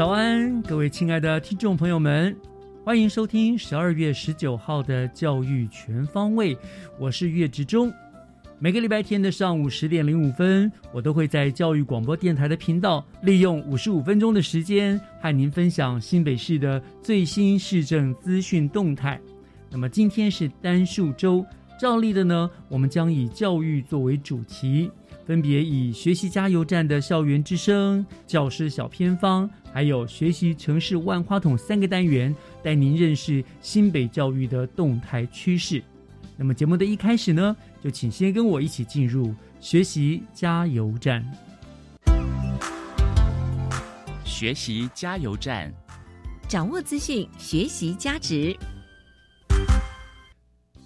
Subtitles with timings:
[0.00, 2.34] 早安，各位亲爱的听众朋友们，
[2.82, 6.56] 欢迎收听十二月十九号的教育全方位，
[6.98, 7.92] 我是岳志忠。
[8.58, 19.20] 每个礼拜天的上午十点零五分，我都会在教育广播电台的频道，利用五十五分钟的时间，和您分享新北市的最新市政资讯动态。
[19.70, 21.44] 那么今天是单数周，
[21.78, 24.90] 照例的呢，我们将以教育作为主题，
[25.30, 35.80] 分别以学习加油站的校园之声、教师小偏方，还有学习城市万花筒三个单元，带您认识新北教育的动态趋势。
[36.36, 41.24] 那么节目的一开始呢，就请先跟我一起进入学习加油站。
[44.24, 45.72] 学习加油站，
[46.48, 48.56] 掌握资讯，学习价值。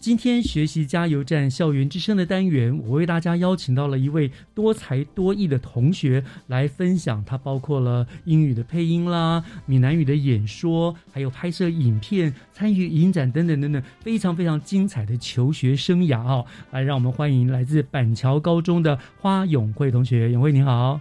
[0.05, 16.45] 今天学习加油站校园之声的单元，我为大家邀请到了一位多才多艺的同学来分享，他包括了英语的配音啦、闽南语的演说，还有拍摄影片、参与影展等等等等，非常非常精彩的求学生涯哦！
[16.71, 21.01] 来，让我们欢迎来自板桥高中的花永慧同学，永慧你好。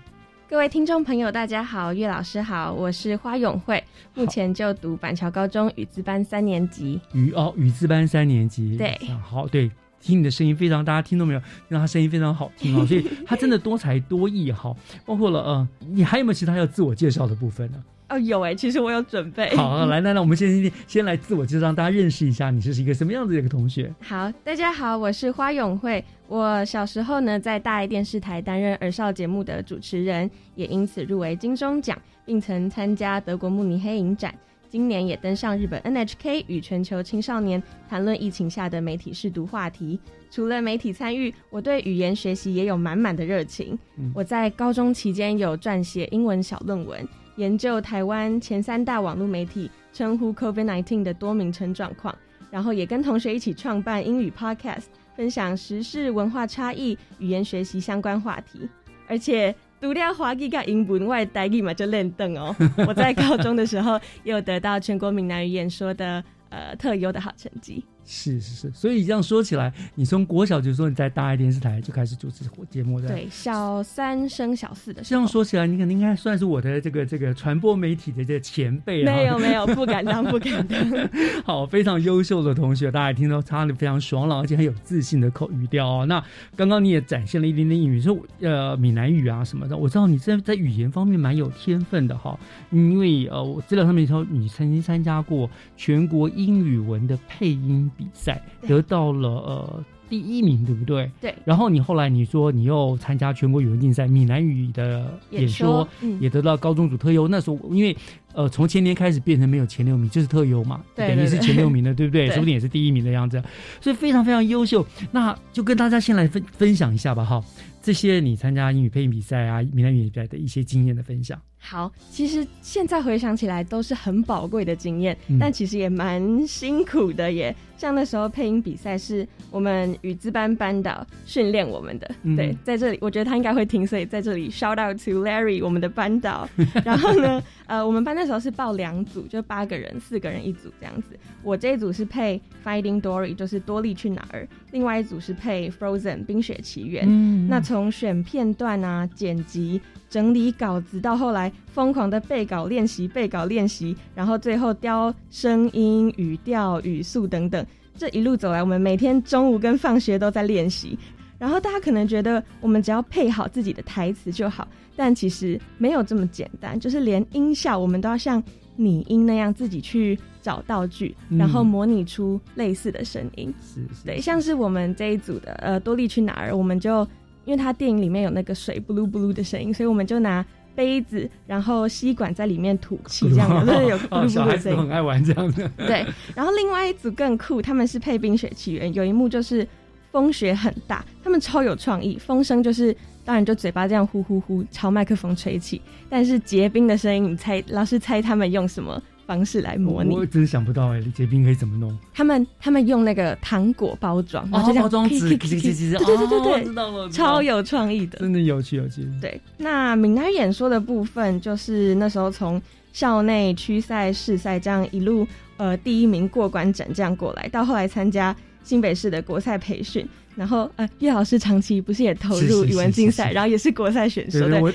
[0.54, 3.84] 各位听众朋友，大家好，岳老师好，我是花永慧，
[4.14, 7.02] 目前就读板桥高中语资班三年级。
[7.14, 8.78] 语哦，语资班三年级。
[8.78, 11.40] 对啊好，对，听你的声音非常，大家听到没有？
[11.40, 14.72] 听到他声音非常好听哦，所以他真的多才多艺哈，
[15.08, 17.84] 包括了呃，你还有没有其他要自我介绍的部分呢？
[18.14, 19.56] 哦，有哎，其实我有准备。
[19.56, 23.92] 好，来，来，来，我们先先来自我介绍，让大家认识一下你是一个什么样子的一个同学。
[24.02, 26.04] 好，大家好，我是花永慧。
[26.28, 34.34] 我小时候呢，在大爱电视台担任儿少节目的主持人，也因此入围金钟奖，并曾参加德国慕尼黑影展。
[34.70, 40.00] 今年也登上日本 NHK 与全球青少年谈论疫情下的媒体试读话题。
[40.30, 43.78] 除了媒体参与，我对语言学习也有满满的热情。
[44.16, 52.16] 我在高中期间有撰写英文小论文，研究台湾前三大网络媒体称呼 COVID-19 的多名称状况，
[52.50, 54.86] 然后也跟同学一起创办英语 Podcast，
[55.16, 58.70] 分享时事文化差异、语言学习相关话题，
[59.08, 59.54] 而且。
[59.84, 62.56] 读了华语跟英文，外台语嘛就练凳哦。
[62.88, 67.84] 我在高中的时候也有得到全国闽南语演说的呃特优的好成绩。
[68.06, 75.10] 是是是，所以这样说起来，你从国小就说你在大爱电视台就开始主持节目的，对，小三升小四的时候。
[75.10, 79.16] 这样说起来，你肯定应该算是我的这个这个传播媒体的这个前辈啊。
[79.16, 81.10] 没有没有，不敢当，不敢当。
[81.46, 86.06] 好，非常优秀的同学，大家听到他的非常爽朗，而且很有自信的口语调哦。
[86.06, 86.24] 那
[86.56, 92.38] 刚刚你也展现了一点点英语，说呃闽南语啊什么的，我知道你在在语言方面蛮有天分的哈。
[92.72, 101.10] 因为呃，我资料上面说你曾经参加过全国英语文的配音比赛，得到了呃第一名，对不对？
[101.20, 101.34] 对。
[101.46, 107.28] 然后你后来你说你又参加全国语文竞赛，闽南语的演说，嗯也得到高中组特优。
[107.28, 107.96] 那时候因为
[108.34, 112.28] 呃从前年开始变成没有前六名，就是特优嘛，对等于是前六名的，对不对？
[112.28, 113.42] 对说不定也是第一名的样子，
[113.82, 114.86] 所以非常非常优秀。
[115.12, 117.44] 那就跟大家先来分分享一下吧，哈，
[117.82, 121.40] 这些你参加英语配音比赛啊、闽南语比赛的一些经验的分享。
[121.66, 127.56] 好，其实现在回想起来都是很宝贵的经验，嗯但其实也蛮辛苦的耶。
[127.78, 136.48] 像那时候配音比赛是我们语资班班导训练我们的，嗯对，在这里我觉得他应该会听，所以在这里 shout out to Larry 我们的班导。
[136.86, 141.18] 然后呢， 呃，我们班那时候是报两组，就八个人，四个人一组这样子。
[141.42, 147.06] 我这一组是配 Finding Dory，就是多利去哪儿，另外一组是配 Frozen 冰雪奇缘。
[147.08, 149.82] 嗯那从选片段啊、剪辑、
[150.14, 157.66] 整理稿子，到后来疯狂的背稿练习、背稿练习，然后最后雕声音、语调、语速等等，
[157.98, 160.96] 这一路走来，我们每天中午跟放学都在练习。
[161.40, 168.42] 然后大家可能觉得我们只要配好自己的台词就好，但其实没有这么简单，就是连音效我们都要像
[168.76, 173.52] 拟音那样自己去找道具，嗯然后模拟出类似的声音。
[173.60, 177.06] 是是，对，像是我们这一组的呃多利去哪儿，我们就
[177.46, 180.46] 因为它电影里面有那个水 blue blue 的声音，所以我们就拿
[180.76, 184.90] 杯子，然后吸管在里面吐气，这样子， 就是有布哦噜小孩子都很。
[184.90, 185.70] 爱玩这样的。
[185.78, 186.06] 对，
[186.36, 189.68] 然后另外一组更酷，他们是配《冰雪奇缘》，有一幕就是
[190.12, 199.02] 风雪很大，他们超有创意，风声就是当然就嘴巴这样呼呼呼朝麦克风吹气，但是结冰的声音，你猜老师猜他们用什么
[199.34, 200.16] 方式来模拟？
[200.16, 201.98] 我真的想不到哎，结冰可以怎么弄？
[202.14, 208.20] 他们他们用那个糖果包装，然后包装纸，对对对对对知道了，超有创意的。
[208.20, 209.08] 真的有趣有趣。
[209.20, 215.26] 对，那闽南演说的部分，就是那时候从校内区赛、市赛这样一路
[215.58, 224.74] 呃第一名过关斩将过来，到后来参加新北市的国赛培训，然后呃叶老师长期不是也投入语文竞赛，是是是然后也是国赛选手，对对对，我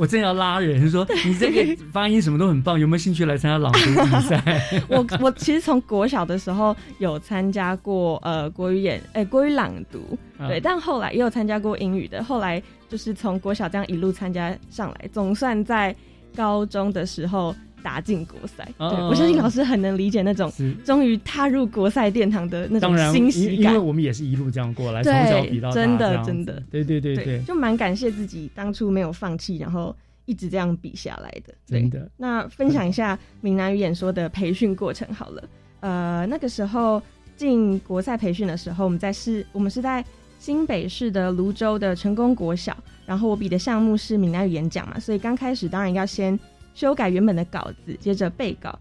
[0.00, 4.62] 我正要拉人说，你这个发音什么都很棒，有没有兴趣来参加朗读比赛？
[4.88, 10.48] 我我其实从国小的时候有参加过呃国语演呃国语朗读，啊。
[10.48, 15.94] 对，但后来也有参加过英语的，后来就是从国小这样一路参加上来，总算在
[16.34, 18.68] 高中的时候打进国赛。
[18.78, 20.50] 哦对我相信老师很能理解那种。
[20.84, 23.78] 终于踏入国赛殿堂的那种欣喜感因为。
[23.78, 29.94] 我们也是一路这样过来，从小比到大，真的真的对对对对，就蛮感谢自己当初没有放弃，然后
[30.26, 31.54] 一直这样比下来的。
[31.66, 35.42] 对真，的那分享一下闽南语演说的培训过程好了。
[35.80, 37.02] 呃，那个时候
[37.36, 40.04] 进国赛培训的时候，我们在市，我们是在
[40.38, 46.38] 新北市的泸州的成功国小，然后我比的项目是闽南语演讲嘛，所以刚开始当然要先
[46.74, 48.78] 修改原本的稿子，接着背稿。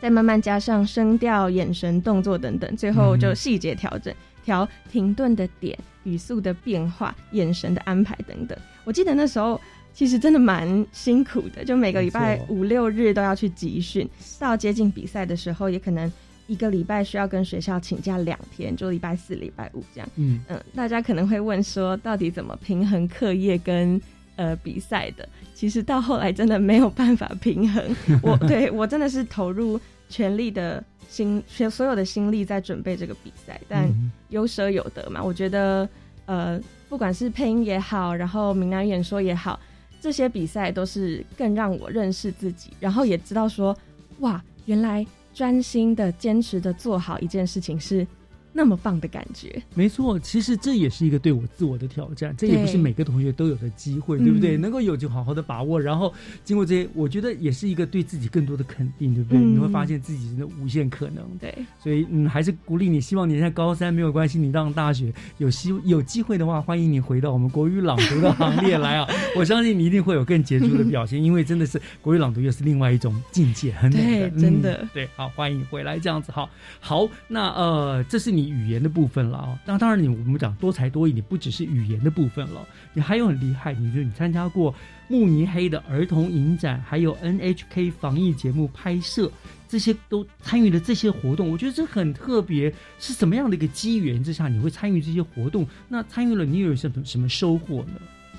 [0.00, 8.58] 再慢慢加上声调、眼神、动作等等，最后就细节调整，调停顿的点、语速的变化、眼神的安排等等。
[8.84, 9.60] 我记得那时候
[9.92, 14.08] 其实真的蛮辛苦的，就每个礼拜五六日都要去集训，
[14.38, 16.10] 到接近比赛的时候，也可能
[16.46, 20.08] 一个礼拜需要跟学校请假两天，就礼拜四、礼拜五这样。
[20.16, 24.00] 嗯，嗯，大家可能会问说，到底怎么平衡课业跟
[24.36, 25.28] 呃比赛的？
[25.60, 27.84] 其实到后来真的没有办法平衡。
[28.22, 29.78] 我对我真的是投入
[30.08, 35.22] 全力的心，全所有的心力在准备这个比赛，但嗯有舍有得嘛。
[35.22, 35.86] 我觉得
[36.24, 36.58] 呃，
[36.88, 39.60] 不管是配音也好，然后闽南语演说也好，
[40.00, 43.76] 这些比赛都是更让我认识自己，然后也知道说，
[44.20, 48.06] 哇，原来专心的、坚持的做好一件事情是
[48.52, 49.62] 那么棒的感觉。
[49.74, 54.56] 没错，其实这也是一个对我自我的挑战，这也不是每个同学都有的机会，对不对？
[54.56, 56.12] 嗯能够有就好好的把握，然后
[56.44, 59.38] 经过这些，我觉得也是一个对自己更多的肯定，对不对？
[59.38, 61.24] 嗯你会发现自己真的无限可能。
[61.38, 69.08] 对，所以，嗯，还是鼓励你，希望你在高三没有关系，你上大学有希有机会的话，欢迎你回到我们国语朗读的行列来啊！
[69.36, 75.08] 我相信你一定会有更杰出的表现，因为真的是国语朗读又是另外一种境界，很美的，真的嗯对。
[75.16, 76.48] 好，欢迎你回来，这样子好。
[76.80, 79.58] 好，那呃，这是你语言的部分了啊。
[79.66, 84.74] 那当然你，我们讲多才多艺，你不只是语言的部分了，你还有很厉害，你就你参加过
[85.08, 89.30] 慕尼黑的儿童影展，还有 NHK 防疫节目拍摄。
[89.68, 92.72] 这些都参与了这些活动，我觉得这很特别。
[92.98, 95.64] 是什么样的一个机缘之下，你会参与这些活动？
[95.88, 97.92] 那参与了，你有什么什么收获呢？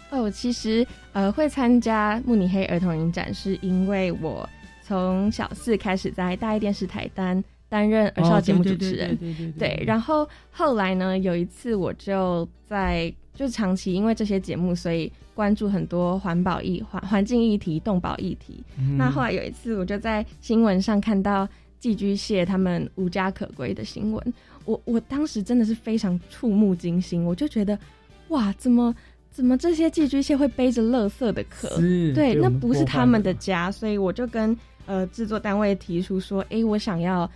[0.09, 4.47] 哦，其实呃会参加慕尼黑儿童影展，是因为我
[4.83, 9.11] 从小四开始在大爱电视台担担任儿少节目主持人。
[9.11, 18.61] 哦对对对对，然后后来呢，有一次我就在就长期因为这些节目，所以关注很多环保议环环境议题、动保议题。
[18.77, 21.47] 嗯那后来有一次，我就在新闻上看到
[21.79, 24.33] 寄居蟹他们无家可归的新闻，
[24.65, 27.79] 我我当时真的是非常触目惊心，我就觉得
[28.27, 28.93] 哇，怎么
[29.31, 31.69] 怎么这些寄居蟹会背着垃圾的壳？
[32.13, 37.29] 对，那不是他们的家，所以我就跟呃制作单位提出说，诶，我想要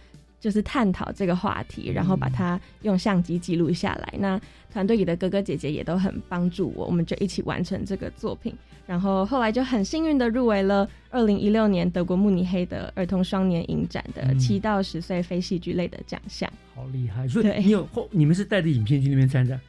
[0.45, 4.13] 就是探讨这个话题，然后把它用相机记录下来。
[4.19, 4.39] 那
[4.71, 8.53] 团队里的哥哥姐姐也都很帮助我，我们就一起完成这个作品。
[8.85, 16.47] 然后后来就很幸运的入围了二零一六年德国慕尼黑的儿童双年影展的嗯七到十岁非戏剧类的奖项。
[16.75, 17.27] 好厉害。
[17.27, 19.59] 所以对你有后，你们是带着影片去那边参展，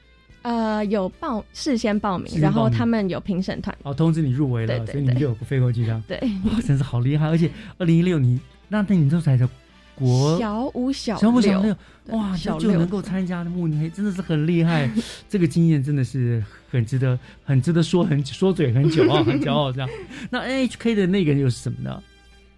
[0.42, 3.75] 呃，有报事先报名，然后他们有评审团。
[3.83, 6.02] 哦，通知你入围了，对对所以你就有飞过去这样。
[6.06, 7.26] 对，哇，真是好厉害！
[7.28, 9.38] 而且二零一六你那那你那时候才
[9.97, 11.75] 国小五小小五小六，
[12.05, 14.88] 对哇，小六就就能够参加的慕尼黑，真的是很厉害。
[15.29, 19.88] 这个经验真的是很值得，很值得说很说嘴很久啊，很骄傲这样。
[20.31, 22.03] 那 NHK 的那个又是什么呢？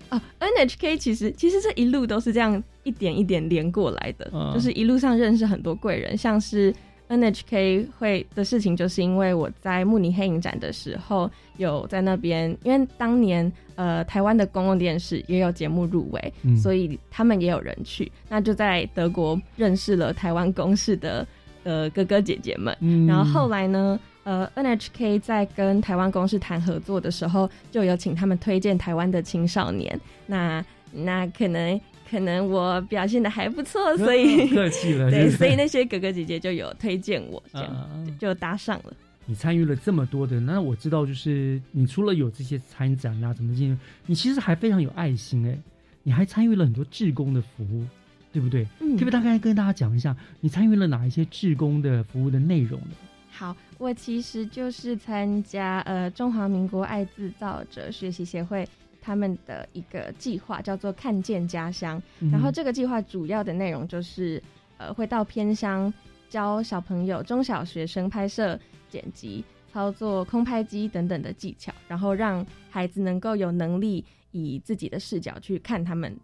[0.09, 6.75] 啊，NHK 其实其实这一路都是这样一点一点连过来的，嗯就是一路上认识很多贵人，像是
[7.09, 16.57] NHK 会的事情，就是因为我在慕尼黑影展的时候有在那边，因为当年呃台湾的公共电视也有节目入围，嗯。
[16.57, 21.27] 所以他们也有人去，那就在德国认识了台湾公视的
[21.65, 23.07] 呃哥哥姐姐们，嗯。
[23.07, 29.99] 然后后来呢，呃，NHK 在跟台湾公司谈合作的时候，就有请他们推荐台湾的青少年。
[30.27, 37.89] 那那可能可能我表现的还不错，所以客气了， 对，所以那些哥哥姐姐就有推荐我，这样、啊
[38.19, 38.93] 就搭上了。
[39.27, 45.59] 你参与了这么多的，那我知道，就是你除了有这些参展啊，什么进入，你其实还非常有爱心哎，
[46.03, 47.85] 你还参与了很多志工的服务，
[48.33, 48.67] 对不对？
[48.81, 52.97] 嗯可不可以大概跟大家讲一下，你参与了哪一些志工的服务的内容呢？
[53.31, 58.67] 好，我其实就是参加呃中华民国爱制造者学习协会
[59.09, 62.01] 他们的一个计划，叫做“看见家乡”。
[62.21, 64.43] 嗯然后这个计划主要的内容就是，
[64.77, 65.91] 呃，会到偏乡
[66.29, 68.61] 教小朋友、中小学生拍摄、
[68.91, 76.15] 剪辑、操作空拍机等等的技巧，然后让孩子能够有能力以自己的视角去看他们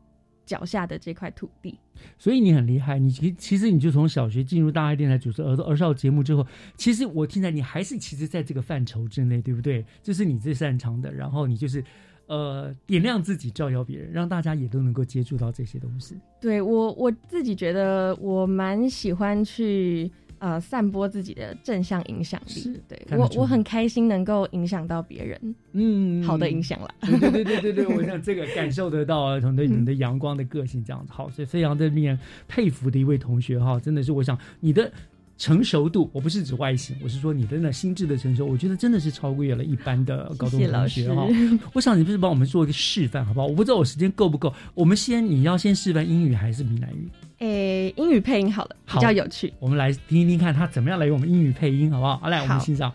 [0.44, 1.78] 脚下的这块土地。
[2.18, 9.82] 所以你很厉害，你其其实你就从小学进入大爱电台主持儿儿少节目之后，其实我听起来你还是其实在这个范畴之内，对不对？
[10.02, 11.82] 这是你最擅长的，然后你就是
[12.26, 16.16] 呃点亮自己，照耀别人，让大家也都能够接触到这些东西。
[16.40, 26.88] 对我我自己觉得我蛮喜欢去呃散播自己的正向影响是力，对我我很开心能够影响到别人，嗯，好的影响啦。
[27.00, 34.90] 对对对对对对，我想 这个感受得到啊，从对你们的阳光的个性这样子，好，所以非常的令人佩服的一位同学哈，真的是我想你的
[35.36, 41.26] 成熟度，我不是指外形，我是说你的那心智的成熟，我觉得真的是超越了一般的高中同学哈。
[41.74, 43.46] 我想你不是帮我们做一个示范好不好？
[43.46, 47.08] 我不知道我时间够不够，我们先你要先示范英语还是闽南语？
[47.38, 49.52] 诶，英语配音好了，好比较有趣。
[49.58, 52.18] 我们来听一听看他怎么样来用我们英语配音好不好？
[52.18, 52.92] 好，来我们欣赏。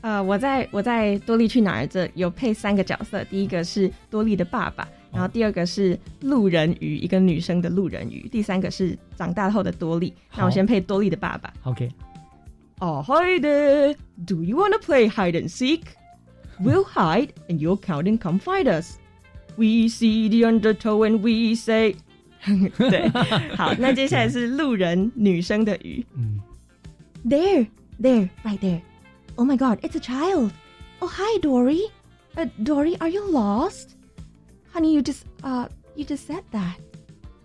[0.00, 10.13] 呃，我在我在多利去哪儿这有配三个角色，第一个是多利的爸爸，然后第二个是路人鱼，一个女生的路人鱼，第三个是长大后的多利。
[10.31, 11.53] 那好我先配多利的爸爸。
[11.63, 11.89] OK，
[12.79, 13.95] Oh, hi there.
[14.25, 15.81] Do you want to play hide and seek?
[16.59, 18.97] We'll hide and you'll count and come find us.
[19.55, 21.95] We see the undertow and we say
[22.77, 23.09] 。对，
[23.55, 26.05] 好，那接下来是路人女生的鱼。
[26.15, 26.39] 嗯，
[27.25, 27.67] There,
[27.99, 28.81] there, right there.
[29.35, 30.51] Oh my god, it's a child.
[30.99, 31.91] Oh, hi, Dory.
[32.35, 33.95] Uh, Dory, are you lost?
[34.73, 36.75] Honey, you just, uh, you just said that.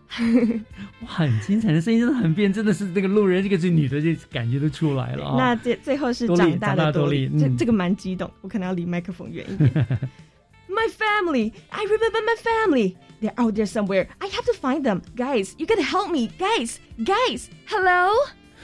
[1.00, 5.36] 哇，很精彩的声音，真的很变，真的是那个路人，这个是女的，就感觉都出来了啊。
[5.38, 9.72] 那最最后是多利长大长大的多利，多利嗯这这个蛮激动，我可能要离麦克风远 一点。
[10.68, 12.96] My family, I remember my family.
[13.20, 14.08] They're out there somewhere.
[14.18, 15.00] I have to find them.
[15.16, 16.28] Guys, you gotta help me.
[16.38, 18.10] Guys, guys, hello.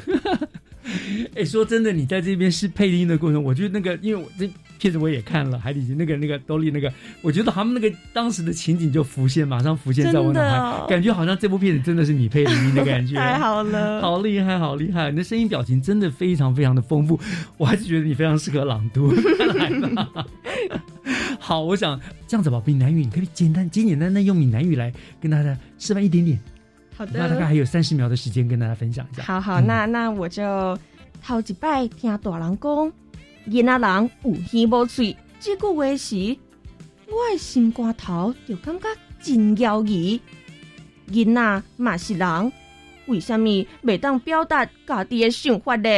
[1.35, 13.16] 哎，说真的，你在这边是配音的过程，我觉得那个，因为我这 片子我也看了，海底那个那个兜里那个，我觉得他们那个当时的情景就浮现，马上浮现在我脑海，哦感觉好像这部片子真的是你配的音的感觉。
[13.16, 15.10] 太好了，好厉害，好厉害！
[15.12, 17.20] 你的声音表情真的非常非常的丰富，
[17.58, 19.12] 我还是觉得你非常适合朗读。
[19.56, 20.26] 来吧，
[21.40, 26.40] 好，我想这样子吧，闽南语你可以简单简简单单用闽南语来跟大家示范一点点。
[26.96, 29.24] 好的那大概，还有三十秒的时间跟大家分享一下。
[29.24, 30.78] 好好，嗯那那我就
[31.24, 32.94] 头一摆听大人讲，
[33.48, 36.38] 囡仔人有喜无趣，即句话时，
[37.08, 38.88] 我的心肝头就感觉
[39.22, 40.22] 真摇移。
[41.12, 42.52] 囡仔嘛是人，
[43.08, 43.48] 为什么
[43.84, 45.90] 袂当表达家己的想法呢？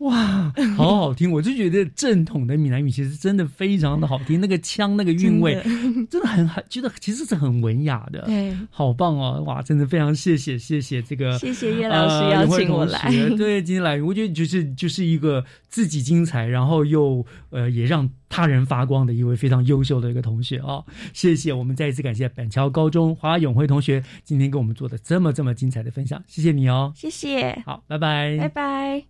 [0.00, 1.30] 哇， 好好听！
[1.30, 8.22] 我就觉得正统的闽南语其实真的非常的好听，那个腔那个韵味真真的很很，觉得其实是很文雅的。
[8.22, 9.42] 对，好棒哦！
[9.46, 13.10] 哇，真的非常谢谢谢谢这个谢谢叶老师呃邀请我来。
[13.10, 26.90] 学对，今天来，我觉得就是就是一个自己精彩，然后又呃也让他人发光的一位非常优秀的一个同学哦、谢谢，我们再一次感谢板桥高中华永辉同学今天给我们做的这么这么精彩的分享，谢谢你哦。
[26.96, 29.09] 谢谢，好，拜拜，拜拜。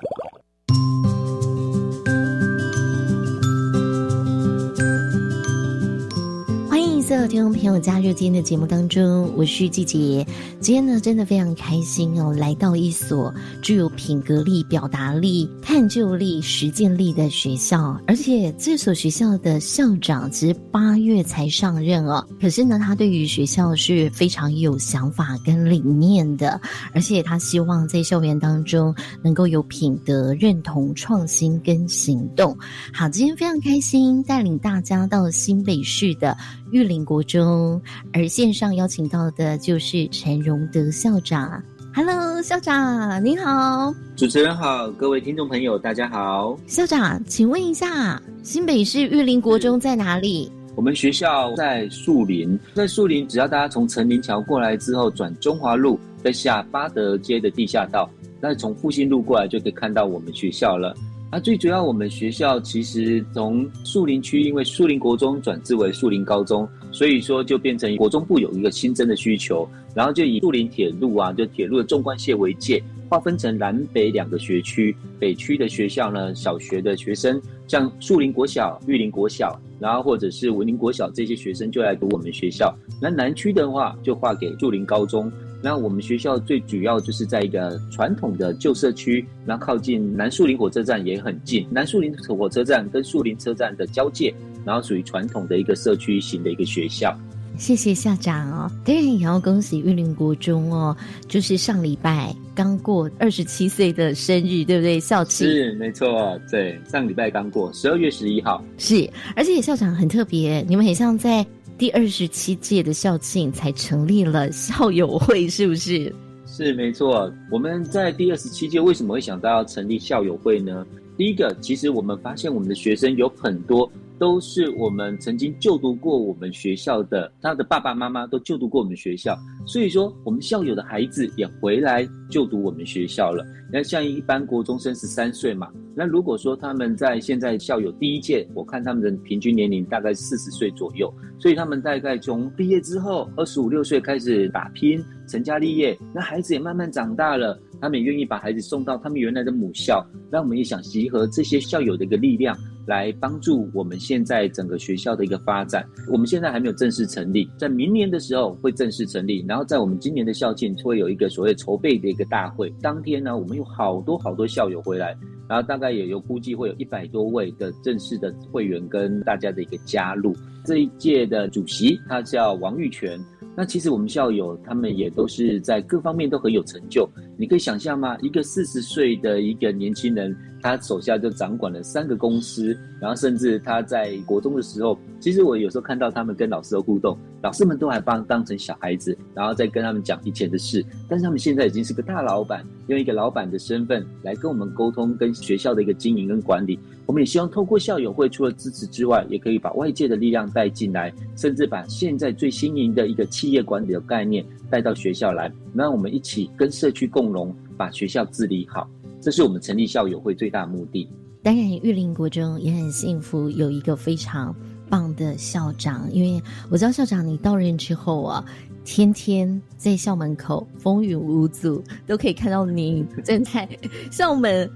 [7.11, 10.25] 所有听众朋友加入今天的节目当中，我是季杰。
[10.61, 26.61] 今天呢，真的非常开心哦，来到一所具有品格力、表达力、探究力、实践力的学校，而且这所学校的校长其实八月才上任哦，可是呢，他对于学校是非常有想法跟理念的，
[26.93, 32.57] 而且他希望在校园当中能够有品德、认同、创新跟行动。
[32.93, 36.37] 好，今天非常开心，带领大家到新北市的。
[36.71, 37.81] 玉林国中，
[38.13, 41.61] 而线上邀请到的就是陈荣德校长。
[41.93, 46.57] Hello，校长您好，主持人好，各位听众朋友大家好。
[46.65, 50.49] 校长，请问一下，新北市玉林国中在哪里？
[50.73, 58.09] 我们学校在树林，在树林，只要大家从成林桥过来之后，转中华路，再下八德街的地下道，
[58.39, 60.95] 那从复兴路过来就可以看到我们学校了。
[61.31, 74.93] 啊，最主要我们学校其实从树林区，因为树林国中转制为树林高中，所以说就变成国中部有一个新增的需求，然后就以树林铁路啊，就铁路的纵贯线为界，划分成南北两个学区。
[75.17, 82.75] 北区的学校呢，小学的学生像树林国小、玉林国小，然后或者是文林国小这些学生就来读我们学校。
[83.01, 85.31] 那南区的话，就划给树林高中。
[85.63, 91.67] 那我们学校最主要就是在一个传统的旧社区，那靠近南树林火车站也很近。
[91.69, 94.33] 南树林火车站跟树林车站的交界，
[94.65, 97.15] 然后属于传统的一个社区型的一个学校。
[97.57, 100.95] 谢谢校长哦，当然也要恭喜玉林国中哦，
[101.27, 104.99] 就是上礼拜刚过二十七岁的生日，对不对？
[104.99, 108.63] 校庆是没错，对，上礼拜刚过十二月十一号。
[108.77, 111.45] 是，而且校长很特别，你们很像在。
[111.81, 116.13] 第二十七届的校庆才成立了校友会，是不是？
[116.45, 117.33] 是没错。
[117.49, 120.85] 我们在第二十七届为什么会想到要成立校友会呢？
[121.17, 123.91] 第一个，其实我们发现我们的学生有很多。
[124.19, 129.35] 都是我们曾经就读过我们学校的，他的爸爸妈妈都就读过我们学校，
[129.65, 133.43] 所以说我们校友的孩子也回来就读我们学校了。
[133.71, 152.57] 那像一般国中生十三岁嘛，那如果说他们在现在校友第一届，我看他们的平均年龄大概四十岁左右，所以他们大概从毕业之后二十五六岁开始打拼成家立业，那孩子也慢慢长大了，他们也愿意把孩子送到他们原来的母校，那我们也想集合这些校友的一个力量。
[152.87, 155.87] 来帮助我们现在整个学校的一个发展。
[156.11, 159.45] 我们现在还没有正式成立，在明年的时候会正式成立。
[159.47, 162.73] 然后在我们今年的校庆会有一个所谓筹备的一个大会。
[162.81, 165.15] 当天呢，我们好多好多校友回来，
[165.47, 170.35] 然后大概也有估计会有一百多位的正式的会员跟大家的一个加入。
[170.63, 173.19] 这一届的主席他叫王玉泉。
[173.53, 177.09] 那其实我们校友他们也都是在各方面都很有成就。
[177.41, 178.15] 你可以想象吗？
[178.21, 180.37] 一个四十岁的一个年轻人。
[180.63, 190.85] 他手下就掌管了三个公司，然后甚至他在国中的时候，其实我有时候看到他们跟老师的互动，老师们都还帮当成小孩子，然后再跟他们讲以前的事。
[191.09, 196.77] 但是他们现在已经是个大老板，用一个老板的身份来跟我们沟通，跟学校的一个经营跟管理。
[197.07, 208.89] 我们也希望透过校友会，除了支持之外，也可以把外界的力量带进来，甚至把现在最新颖的一个企业管理的概念带到学校来，让我们一起跟社区共荣，把学校治理好。
[209.19, 211.07] 这是我们成立校友会最大目的。
[211.43, 214.55] 当然，玉林国中也很幸福，有一个非常
[214.89, 216.07] 棒的校长。
[216.11, 218.45] 因为我知道校长你到任之后啊，
[218.83, 223.67] 天天在校门口风雨无阻，都可以看到你站在
[224.11, 224.69] 校门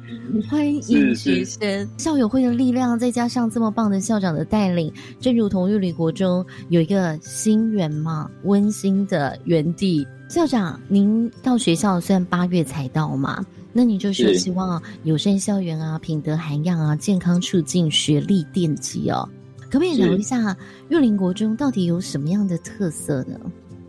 [0.49, 1.87] 欢迎学生。
[1.99, 10.05] 校友会的力量，再加上这么棒的校长的带领，正如同玉林国中有一个心园嘛，温馨的园地。
[10.27, 13.45] 校长，您到学校虽然八月才到嘛。
[13.71, 19.27] 那你就是希望友善校园啊，品德涵养啊，健康促进，学历奠基哦。
[19.69, 20.55] 可不可以聊一下
[20.89, 23.39] 玉林国中到底有什么样的特色呢？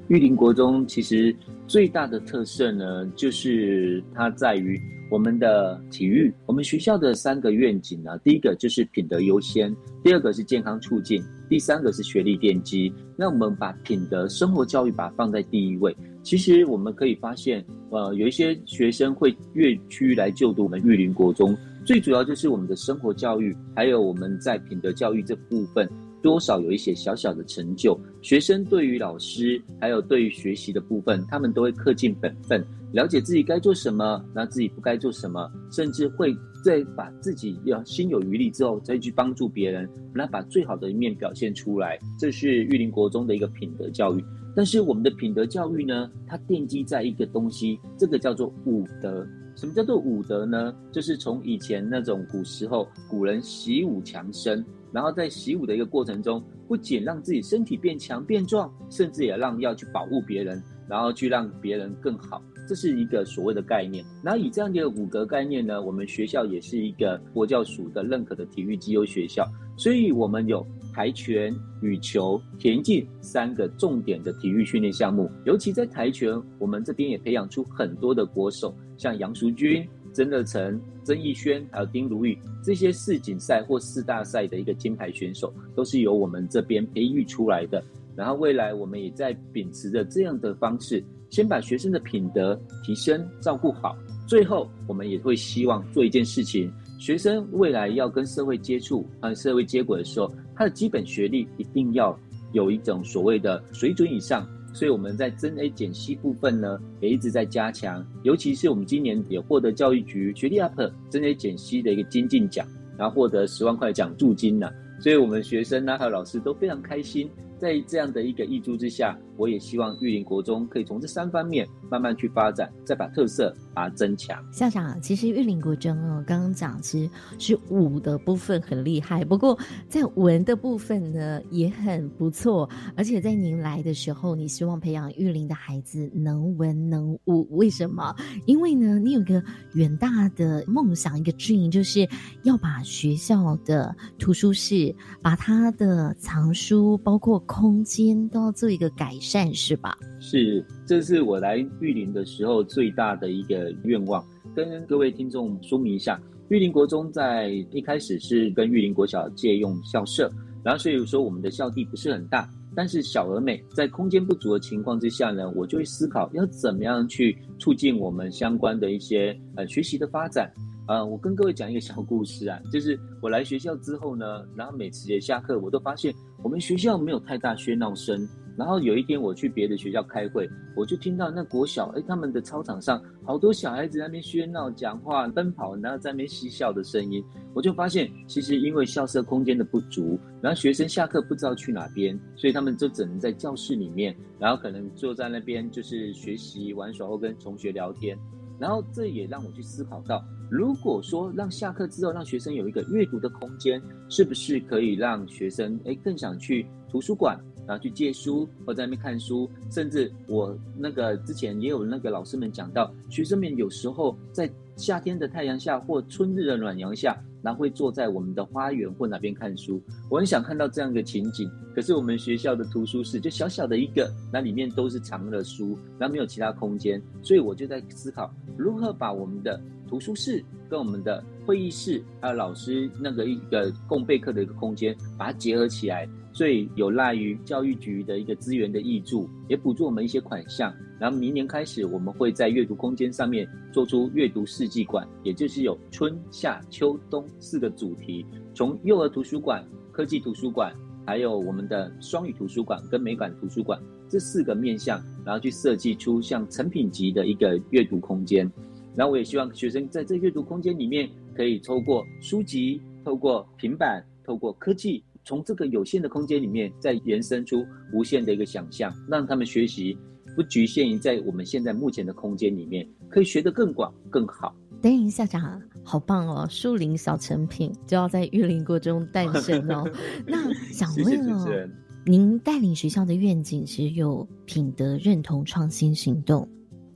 [0.09, 1.35] 玉林国中其实
[1.67, 6.33] 最大的特色呢，就是它在于我们的体育。
[6.47, 12.93] 我们学校的三个愿景呢，第一个就是品德优先，第二个是健康促进，第三个是学历奠基。
[13.17, 15.97] 那我们把品德生活教育把它放在第一位。
[16.27, 25.89] 其实我们可以发现，呃，有一些学生会越区来就读我们玉林国中，最主要就是我们的生活教育，还有我们在品德教育这部分，
[26.21, 27.97] 多少有一些小小的成就。
[28.23, 32.61] 学生对于老师，还有对于学习的部分，他们都会恪尽本分，
[32.91, 36.35] 了解自己该做什么，那自己不该做什么，甚至会
[36.65, 41.97] 在把自己要心有余力之后，再去帮助别人，来把最好的一面表现出来。
[42.19, 44.25] 这是玉林国中的一个品德教育。
[44.57, 49.25] 但是我们的品德教育呢，它奠基在一个东西，这个叫做武德。
[49.55, 50.75] 什么叫做武德呢？
[50.91, 62.43] 就是从以前那种古时候古人习武强身，然后在习武的一个过程中，不仅让自己身体变强变壮，甚至也让要去保护别人，然后去让别人更好。
[62.69, 64.05] 这是一个所谓的概念。
[64.23, 75.31] 然后以这样的一个五德概念呢，我们学校也是一个国教署的认可的体育基优学校，所以我们有跆拳、羽球、田径三个重点的体育训练项目。
[75.45, 87.85] 尤其在跆拳，我们这边也培养出很多的国手，像杨淑君、曾乐成、曾义轩，还有丁如玉这些世锦赛或四大赛的一个金牌选手，都是由我们这边培育出来的。
[88.17, 91.05] 然后未来我们也在秉持着这样的方式。
[91.29, 93.95] 先把学生的品德提升、照顾好，
[94.27, 102.19] 最后我们也会希望做一件事情：学生未来要跟社会接触、和社会接轨的时候，他的基本学历一定要
[102.53, 104.47] 有一种所谓的水准以上。
[104.73, 108.07] 所以我们在增 A 减 C 部分呢，也一直在加强。
[108.25, 112.67] 尤其是我们今年也获得教育局学历 UP 增 A 减 C 的一个精进奖，
[112.99, 114.71] 然后获得十万块奖助金呢。
[115.01, 117.31] 所以我们学生呢，还有老师都非常开心。
[117.59, 124.43] 在这样的一个益助之下，我也希望玉林国中可以从这三方面慢慢去发展，再把特色把它增强。
[124.53, 132.69] 校长，其实玉林国中哦，刚刚讲其实是武的部分很厉害，不过在文的部分呢也很不错。
[132.97, 138.15] 而且在您来的时候，你希望培养玉林的孩子能文能武，为什么？
[138.47, 139.43] 因为呢，你有个
[139.75, 142.09] 远大的梦想，一个 dream，就是
[142.43, 149.97] 要把学校的图书室，把它的藏书，包括空间都要做一个改善，是吧？
[150.21, 154.25] 是，这是我来玉林的时候最大的一个愿望。
[154.55, 160.31] 跟各位听众说明一下，玉林国中在一开始是跟玉林国小借用校舍，
[160.63, 163.63] 然后所以说我们的校地不是很大，但是小而美。
[163.75, 170.51] 在空间不足的情况之下呢，我就会思考要怎么样去促进我们相关的一些呃学习的发展。
[170.89, 178.27] 呃，我跟各位讲一个小故事啊，就是我来学校之后呢，然后每次下课，我都发现我们学校没有太大喧闹声。
[178.57, 187.23] 然后有一天我去别的学校开会，我就听到那国小，哎，他们的操场上好多小孩子在那边喧闹、讲话、奔跑，然后在那边嬉笑的声音。
[187.53, 198.19] 我就发现，其实因为校舍空间的不足，然后学生下课不知道去哪边，所以他们就只能在教室里面，然后可能坐在那边就是学习、玩耍或跟同学聊天。
[198.59, 200.25] 然后这也让我去思考到。
[200.49, 209.51] 如果说让下课之后让学生有一个阅读的空间，是不是可以让学生诶更想去图书馆，然后去借书或在那边看书？
[209.71, 219.83] 甚至我那个之前也有那个老师们讲到，学生们有时候在夏天的太阳下或春日的暖阳下，然后会坐在我们的花园或哪边看书。
[220.09, 229.61] 我很想看到这样的情景，可是我们学校的图书室就小小的一个，那里面都是藏了书，然后没有其他空间，所以我就在思考如何把我们的。
[229.89, 240.75] 图书室跟我们的会议室，还有老师那个一个共备课的一个空间，把它结合起来，所以有赖于教育局的一个资源的挹注，也补助我们一些款项。
[240.99, 250.75] 然后明年开始，我们会在阅读空间上面做出阅读四季馆，也就是有春夏秋冬四个主题，从幼儿图书馆、科技图书馆，
[251.07, 258.51] 还有我们的双语图书馆跟美馆图书馆这四个面向，然后去设计出像成品级的一个阅读空间。
[258.97, 269.97] 然后我也希望学生在这阅读空间里面，可以透过书籍、透过平板、透过科技，从这个有限的空间里面，再延伸出无限的一个想象，让他们学习
[270.35, 274.55] 不局限于在我们现在目前的空间里面，可以学得更广、更好。
[274.87, 276.47] 等一下，长好棒哦！
[276.49, 279.85] 树林小成品就要在玉林国中诞生哦。
[280.25, 281.69] 那 想问哦，
[282.05, 286.49] 您带领学校的愿景是有品德认同创新行动。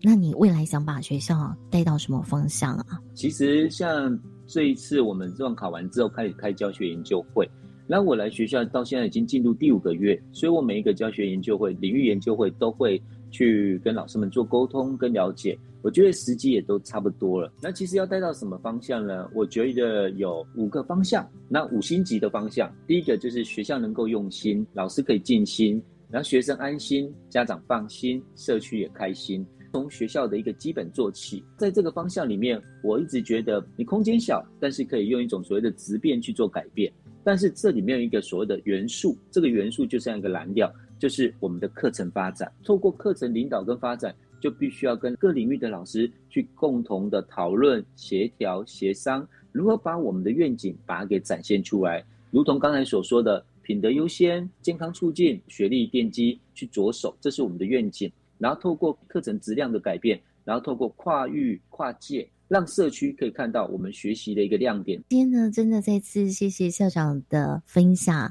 [0.03, 2.87] 那你未来想把学校带到什么方向啊？
[3.13, 7.51] 其实像这一次我们段考完之后开始开教学研究会，
[7.89, 15.59] 那我来学校到现在已经进入第五个月，所以我每一个教学研究会、领域研究会都会去跟老师们做沟通跟了解。
[15.83, 17.53] 我觉得时机也都差不多了。
[17.63, 19.29] 那其实要带到什么方向呢？
[19.35, 21.29] 我觉得有五个方向。
[21.49, 29.47] 那五星级的方向，第一个就是学校能够用心，老师可以尽心，然后学生安心，家长放心，社区也开心。
[29.73, 36.93] 从学校的一个基本做起，在这个方向里面，我一直觉得你空间小，但是可以用一种所谓的质变去做改变。
[37.23, 42.51] 但是这里面有一个所谓的元素，这个元素就像一个蓝调，就是我们的课程发展。
[42.65, 52.05] 透过课程领导跟发展，就必须要跟各领域的老师去共同的讨论、协调、协商，如何把我们的愿景把它给展现出来。
[52.31, 58.11] 如同刚才所说的，品德优先、健康促进、学历奠基去着手，这是我们的愿景。
[58.39, 64.99] 然后透过课程质量的改变，然后透过跨域跨界，让社区可以看到我们学习的一个亮点。
[65.11, 68.31] 今天呢，真的再次谢谢校长的分享。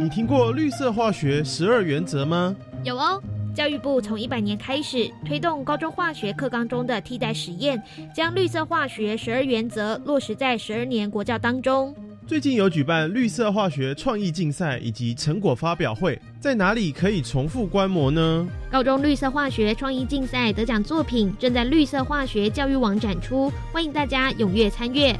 [0.00, 2.54] 你听过绿色化学十二原则吗？
[2.84, 3.20] 有哦，
[3.54, 7.82] 教育部从一百年开始推动高中化学课纲中的替代实验，
[8.14, 11.94] 将绿色化学十二原则落实在十二年国教当中。
[12.26, 18.46] 最近有举办绿色化学创意竞赛以及成果发表会，在哪里可以重复观摩呢？
[18.70, 25.14] 高中绿色化学创意竞赛得奖作品正在绿色化学教育网展出，欢迎大家踊跃参与。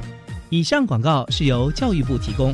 [0.49, 2.53] 以上广告是由教育部提供。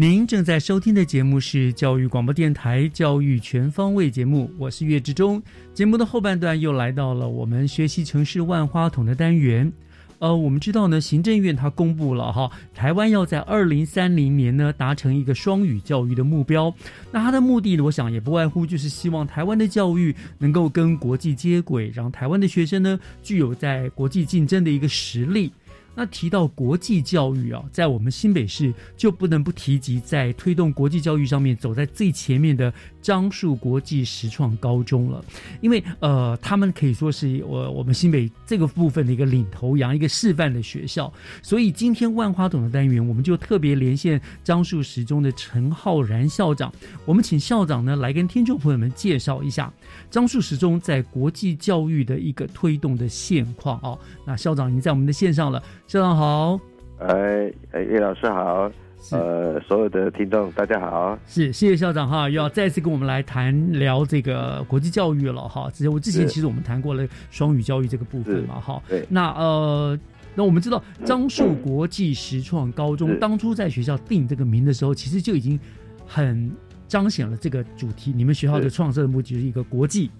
[0.00, 5.42] 您正在收听的节目是教育广播电台《教育全方位》节目，我是岳志忠。
[5.74, 9.72] 节目的后半段又来到了我们学习城市万花筒的单元。
[10.20, 16.72] 呃，我们知道呢，行政院它公布了哈，台湾要在二零三零年呢达成一个双语教育的目标。
[17.10, 25.52] 那它的目的，我想也不外乎就是希望台湾的教育能够跟国际接轨，让台湾的学生呢具有在国际竞争的一个实力。
[25.98, 35.24] 那提到国际教育啊，在我们新北市就不能不提及在推动国际教育上面走在最前面的樟树国际实创高中了，
[35.60, 41.12] 因为呃，他们可以说是我我们新北这个部分的一个领头羊，一个示范的学校。
[41.42, 46.72] 所以今天万花筒的单元，我们就特别连线樟树实中的陈浩然校长，
[47.04, 49.72] 我们请校长呢来跟听众朋友们介绍一下
[50.12, 53.98] 樟树实中在国际教育的一个推动的现况啊。
[54.24, 55.60] 那校长已经在我们的线上了。
[55.88, 56.60] 校长好，
[56.98, 58.70] 哎，哎，叶老师好，
[59.10, 65.70] 呃，所有的听众大家好，是谢谢校长哈，又要再次跟我们来谈聊这个国际教育了哈。
[65.70, 68.82] 之前我之前其实我们谈过了双语教育这个部分嘛哈。
[68.86, 69.98] 对，那呃，
[70.34, 75.58] 那我们知道樟树国际实创高中当初在学校定这个名的时候，其实就已经
[76.06, 76.52] 很
[76.86, 78.12] 彰显了这个主题。
[78.14, 80.10] 你们学校的创设的目的就是一个国际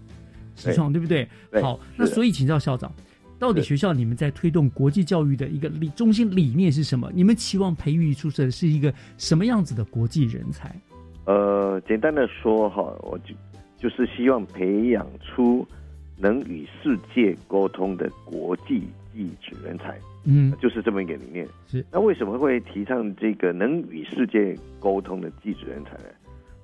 [0.56, 1.28] 实创，对不对？
[1.60, 2.90] 好，那所以请教校长。
[3.38, 7.10] 到底学校你们在推动国际教育的一个理中心理念是什么？
[7.14, 10.74] 你们期望培育出的是一个什么样子的国际人才？
[11.24, 13.34] 呃，简单的说哈，我就
[13.76, 15.66] 就是希望培养出
[16.16, 18.82] 能与世界沟通的国际
[19.14, 19.96] 技职人才。
[20.24, 21.46] 嗯，就是这么一个理念。
[21.68, 26.10] 是那为什么会提倡这个能与世界沟通的技职人才呢？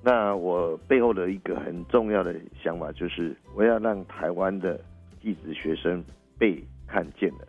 [0.03, 4.79] 那我背后的一个很重要的想法就是，我要让台湾的
[5.23, 6.03] 技职学生。
[6.37, 7.47] 被看见了，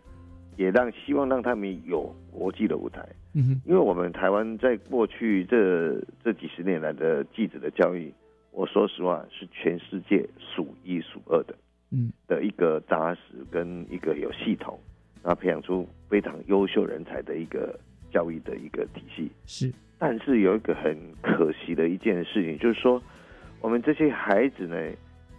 [0.55, 3.07] 也让希望让他们有国际的舞台。
[3.33, 8.11] 嗯哼，因为我们台湾在过去这这几十年来的记者的教育，
[8.51, 11.55] 我说实话是全世界数一数二的。
[11.91, 14.77] 嗯，的一个扎实跟一个有系统，
[15.23, 17.79] 然后培养出非常优秀人才的一个
[18.11, 18.29] 教。
[18.29, 19.31] 育的一个体系。
[19.45, 23.01] 是，但是有一个很可惜的一件事情，就是说，
[23.61, 24.75] 我们这些孩子呢，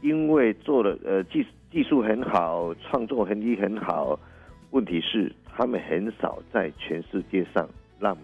[0.00, 4.18] 因为做了呃技技术很好，创作能力很好，
[4.70, 7.68] 问题是他们很少在全世界上
[8.00, 8.16] 让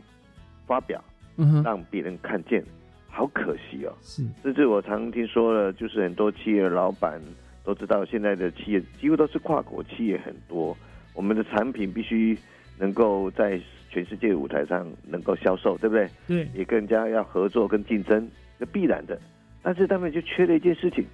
[0.66, 1.02] 发表，
[1.36, 2.64] 嗯哼让别人看见，
[3.08, 3.92] 好可惜哦。
[4.00, 7.20] 是，甚至我常听说了，就是很多企业老板
[7.64, 10.76] 都知道，现在的企业几乎都是跨国企业很多，
[11.12, 12.38] 我们的产品必须
[12.78, 16.08] 能够在全世界舞台上能够销售，对不对？
[16.26, 18.26] 对，也更加要合作跟竞争，
[18.58, 19.20] 这必然的。
[19.62, 21.04] 但是他们就缺了一件事情，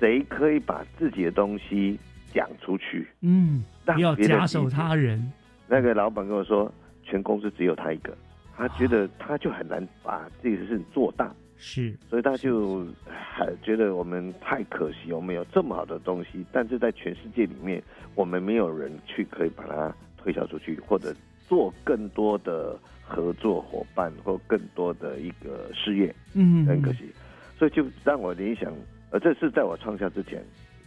[0.00, 1.96] 谁可以把自己的东西
[2.32, 3.06] 讲出去？
[3.20, 5.30] 嗯，不要假手他人。
[5.68, 6.72] 那个老板跟我说，
[7.04, 8.16] 全公司只有他一个，
[8.56, 11.32] 他觉得他就很难把这个事情做大。
[11.62, 17.82] 是，所以他就还觉得我们太可惜，我们有这么好的东西，但是在全世界里面，
[18.14, 21.14] 我们没有人去可以把它推销出去，或者
[21.46, 27.12] 做更多的合作伙伴或更多的一个事业，嗯很可惜。
[27.58, 28.72] 所以就让我联想，
[29.10, 30.44] 呃，这是在我创校之前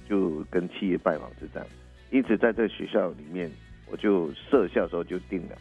[0.07, 1.65] 就跟企业拜访之战，
[2.09, 3.51] 因此在这个学校里面，
[3.91, 5.57] 我就设校的时候就定了，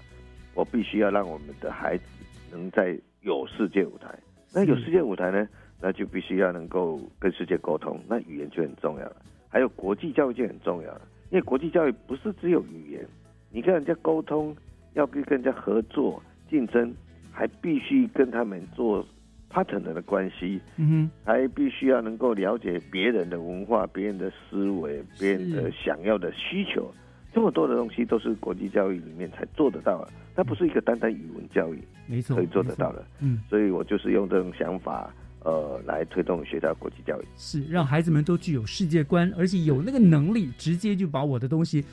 [0.55, 2.05] 我必须要让我们的孩子
[2.51, 4.17] 能在有世界舞台。
[4.55, 5.49] 那有世界舞台呢，
[5.81, 9.17] 那就必须要能够跟世界沟通，那语言就很重要了。
[9.49, 13.07] 还有国际教育就很重要了，因为国际教育不是只有语言，
[13.51, 14.55] 你跟人家沟通，
[14.95, 16.95] 要跟跟人家合作竞争，
[17.33, 19.05] 还必须跟他们做
[19.53, 26.93] partner 的关系，嗯还必须要能够了解别人的文化、别人的思维、别人的想要的需求，
[27.35, 33.05] 这么多的东西都是国际教育里面才做得到的，它不是一个单单语文教育没错，可以做得到的。
[33.21, 35.13] 嗯，所以我就是用这种想法，
[35.45, 37.25] 呃，来推动学校国际教育。
[37.37, 41.85] 是让孩子们都具有世界观，而且有那个能力，直接就把我的东西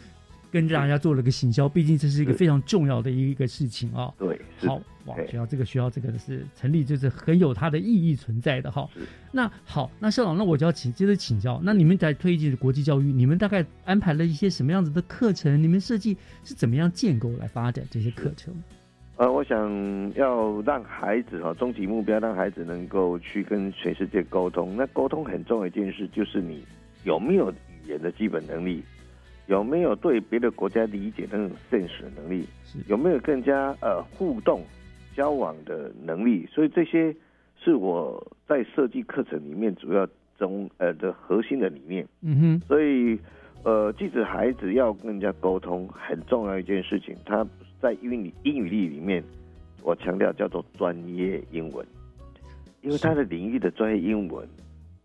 [0.51, 1.67] 跟大家做了个行销。
[1.69, 4.13] 毕竟这是一个非常重要的一个事情啊。
[4.17, 8.87] 对，好哇，对学校这个学校这个是成立，就是很有它的意义存在的哈。
[9.31, 15.61] 那好，那校长，那我就要请接着请教，那你们在推进国际教育，你们大概安排了一些什么样子的课程？
[15.61, 18.53] 你们设计是怎么样建构来发展这些课程？
[19.17, 24.77] 呃，我想要让孩子哈，终极目标让孩子能够去跟全世界沟通。
[24.77, 26.63] 那沟通很重要一件事，就是你
[27.03, 28.81] 有没有语言的基本能力，
[29.49, 32.45] 有没有对别的国家理解那种 sense 的能力，
[32.87, 34.61] 有没有更加呃互动
[35.15, 36.47] 交往的能力。
[36.51, 37.13] 所以这些
[37.57, 40.07] 是我在设计课程里面主要
[40.37, 42.07] 中呃的核心的理念。
[42.21, 43.19] 嗯哼，所以，
[43.63, 47.43] 呃，即使孩子要跟人家沟通，很重要一件事情，他
[47.81, 49.23] 在英语英语力里面，
[49.81, 51.83] 我强调叫做专业英文，
[52.83, 54.47] 因为他的领域的专业英文，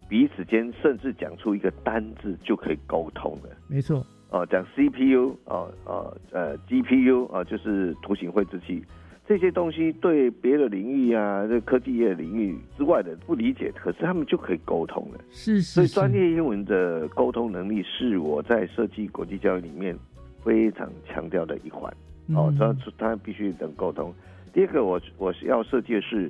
[0.07, 3.49] 彼此间甚至讲出一个单字就可以沟通了。
[3.69, 8.83] 没错，哦，讲 CPU 哦哦呃 GPU 啊、就是图形绘制器
[9.29, 15.21] 这些东西，对别的领域啊，这科技业领域之外的不理解，可是他们就可以沟通了。
[15.31, 19.97] 是是所以专业英文的沟通能力是我在设计国际教育里面
[20.43, 21.89] 非常强调的一环。
[22.35, 24.13] 哦，嗯他他必须能沟通。
[24.53, 26.29] 第二个我，我是要设计的是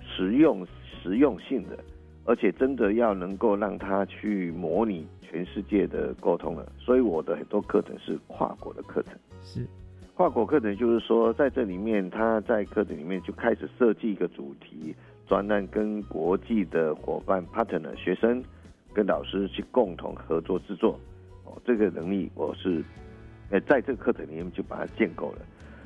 [0.00, 0.64] 实用
[1.02, 1.76] 实用性的，
[2.24, 6.70] 而且真的要能够让他去模拟全世界的沟通了。
[6.78, 9.14] 所以我的很多课程是跨国的课程。
[9.42, 9.66] 是
[10.14, 14.94] 跨国课程就是说，在这里面他在课程里面就开始设计一个主题
[15.26, 18.44] 专案，跟国际的伙伴 partner 学生
[18.92, 21.00] 跟老师去共同合作制作。
[21.44, 22.84] 哦，这个能力我是，
[23.50, 25.38] 呃，在这个课程里面就把它建构了。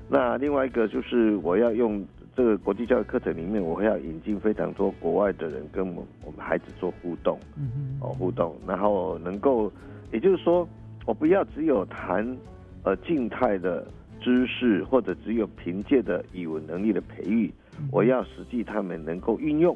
[0.09, 2.05] 那另外一个就是我要用
[2.37, 9.72] 这个国际教育课程里面，我会要引进非常多国外的人跟我们我们孩子做互动，嗯哦互动，然后能够，
[10.12, 10.68] 也就是说，
[11.07, 12.37] 我不要只有谈
[12.83, 13.87] 呃静态的
[14.20, 17.51] 知识，或者只有凭借的语文能力的培育，
[17.90, 19.75] 我要实际他们能够运用，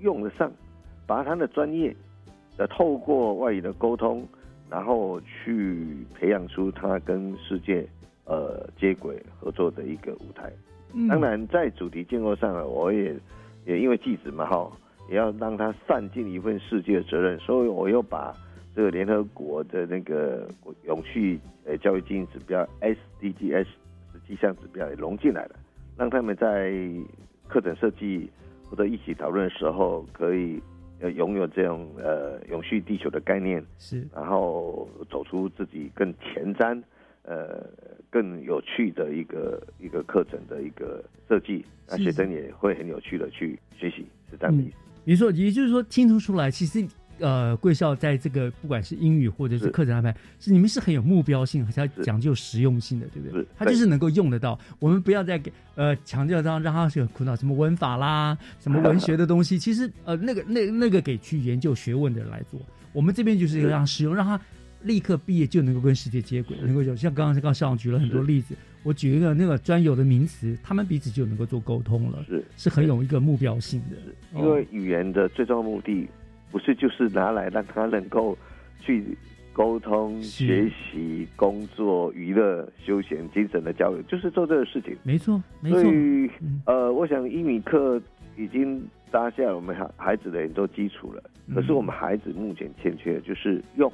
[0.00, 0.50] 用得上，
[1.06, 1.94] 把他的专业，
[2.56, 4.26] 呃，透过外语的沟通，
[4.68, 7.86] 然后去培养出他跟世界
[8.24, 10.52] 呃接轨合作的一个舞台。
[10.92, 13.14] 嗯当然，在主题建构上呢，我也
[13.64, 14.70] 也因为记者嘛哈，
[15.08, 18.34] 也要让他善尽一份世界的责任，所以我又把
[18.74, 20.48] 这个联合国的那个
[20.84, 25.56] 永续呃教育经营指标 SDGs 实际项指标也融进来了，
[25.96, 26.72] 让他们在
[27.48, 28.30] 课程设计
[28.68, 30.60] 或者一起讨论的时候，可以
[31.00, 36.80] 呃拥有这种呃永续地球的概念，是，然后走出自己更前瞻。
[37.22, 37.62] 呃，
[38.10, 44.76] 更有趣的一个一个课程的一个设计，那学生也会很有趣的去学习，是这样的意思。
[45.04, 46.84] 没错，也就是说听得出来，其实
[47.20, 53.46] 呃贵校在这个不管是英语或者是是课程安排，是你们是很有目标性，还是要讲究实用性的，对不对是？
[53.56, 54.58] 它就是能够用得到。
[54.78, 59.58] 我们不要再给呃强调让让他去苦恼什么文法啦，什么文学的东西。
[59.58, 62.60] 其实呃那个那那个给去研究学问的人来做，
[62.92, 64.40] 我们这边就是让他实用，让他
[64.82, 68.54] 立刻毕业就能够跟世界接轨，能够有像刚刚刚刚校长举了很多例子。
[68.82, 73.96] 我举一个那个专有的名词，他们彼此就能够做沟通了，是是很有一个目标性的。
[74.38, 76.08] 因为语言的最重要目的，
[76.50, 78.36] 不是就是拿来让他能够
[78.80, 79.04] 去
[79.52, 84.96] 沟通、学习、工作、娱乐、休闲、精神的交流，就是做这个事情。
[85.02, 86.30] 没错，没错，所以，
[86.64, 88.00] 呃，我想英语课
[88.38, 91.22] 已经搭下我们孩孩子的很多基础了。
[91.48, 93.92] 嗯可是我们孩子目前欠缺的就是用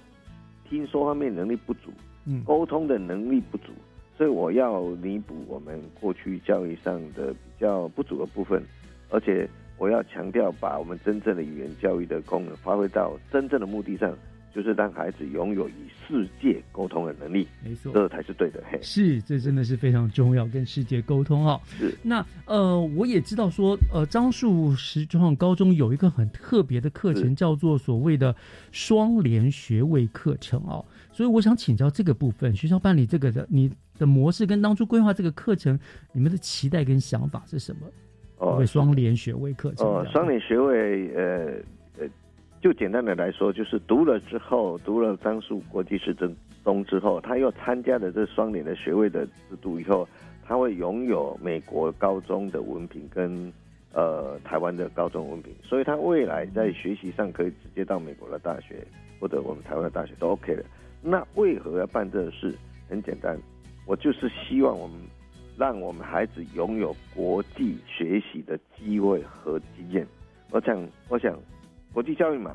[0.68, 1.90] 听说方面能力不足，
[2.26, 2.42] 嗯。
[2.44, 3.72] 沟通的能力不足，
[4.16, 8.62] 所以我要弥补我们过去教育上的比较不足的部分，
[9.10, 9.48] 而且
[9.78, 14.16] 我要强调把我们真正的语言教育的功能发挥到真正的目的上，
[14.56, 15.72] 就是让孩子拥有与
[16.08, 18.64] 世界沟通的能力，没错，这才是对的。
[18.72, 21.60] 嘿，是，这真的是非常重要，跟世界沟通哦。
[21.66, 21.94] 是。
[22.02, 28.34] 那呃，我也知道说，呃，樟树实创高中有一个很特别的课程，叫做所谓的
[28.72, 30.82] 双联学位课程哦。
[31.12, 35.78] 所以我想请教这个部分，学校办理这个的，你的模式跟当初规划这个课程，
[36.12, 37.86] 你们的期待跟想法是什么？
[38.38, 41.52] 哦为双联学位课程哦，双联学位，呃呃，
[42.66, 50.08] 就简单的来说，就是读了之后，读了樟树国际师真中之后，他又参加了这双联的学位的制度以后，
[50.44, 53.52] 他会拥有美国高中的文凭跟
[53.92, 58.84] 呃台湾的高中文凭，所以他未来在学习上可以直接到美国的大学
[59.20, 60.64] 或者我们台湾的大学都 OK 的。
[61.00, 62.52] 那为何要办这个事？
[62.88, 63.38] 很简单，
[63.86, 64.98] 我就是希望我们
[65.56, 70.04] 让我们孩子拥有国际学习的机会和经验。
[70.50, 71.36] 我想，我想，
[71.96, 72.54] 国际教育嘛，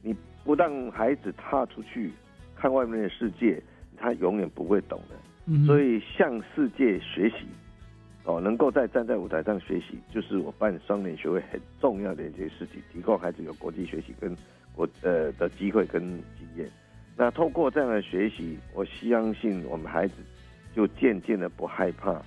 [0.00, 2.10] 你不让孩子踏出去
[2.56, 3.62] 看外面的世界，
[3.98, 5.16] 他永远不会懂的。
[5.44, 7.44] 嗯所以向世界学习，
[8.24, 14.34] 哦，能够在站在舞台上学习，就是我办双年学会很重要的一件事情，提供孩子有国际学习跟
[14.74, 16.02] 国呃的机会跟
[16.38, 16.66] 经验。
[17.14, 20.14] 那透过这样的学习，我相信我们孩子
[20.74, 22.22] 就渐渐的不害怕，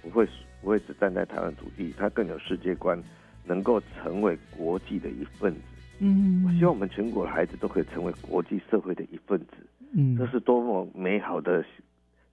[0.00, 0.24] 不会
[0.62, 3.02] 不会只站在台湾土地，他更有世界观，
[3.44, 5.60] 能够成为国际的一份子。
[6.00, 9.56] 嗯，我希望我们全国的孩子都可以成为国际社会的一份子。
[9.96, 11.64] 嗯，这是多么美好的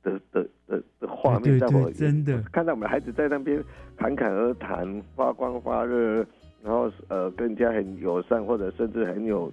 [0.03, 3.63] 的的的的画对对面在我真的看到我们的孩子在那边
[3.97, 6.17] 侃侃而谈，发光发热，
[6.63, 9.51] 然后呃更加很友善，或者甚至很有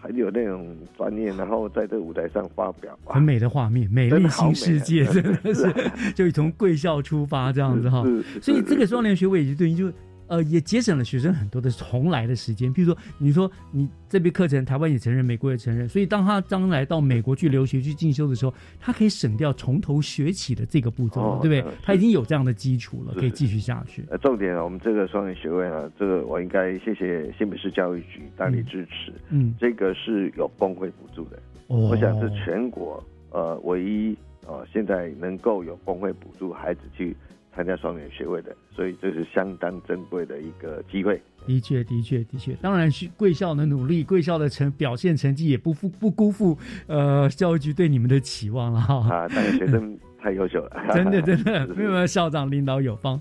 [0.00, 2.98] 很有那种专业，然后在这个舞台上发表。
[3.04, 5.72] 很美的画面，美丽新世界，真 的是
[6.16, 8.40] 就从贵校出发这样子哈是是。
[8.40, 9.92] 所以这个双联学位也就对于就
[10.26, 12.72] 呃也节省了学生很多的重来的时间。
[12.72, 21.76] 譬如说，你说你这边课程台湾也承认，美国也承认，所以当他将来到美国去留学去进修的时候，他可以省掉从头学起的这个步骤，哦对不对？
[21.82, 24.04] 他已经有这样的基础了，可以继续下去。
[24.10, 29.12] 呃，重点啊，我们这个双联学位啊，这个我应该谢谢新北市教育局大力支持。
[29.30, 34.16] 嗯，这个是有工会补助的，哦我想是全国呃唯一
[34.46, 37.16] 呃现在能够有工会补助孩子去
[37.54, 41.20] 参加双联学位的，所以这是相当珍贵的一个机会。
[41.46, 48.96] 的确，的确，的确，当然是贵校的努力，贵校的成表现成绩也不负不辜负呃教育局对你们的期望了哈。
[49.08, 53.20] 啊，当然学生太优秀了，真 的真的， 没有没有校长领导有方。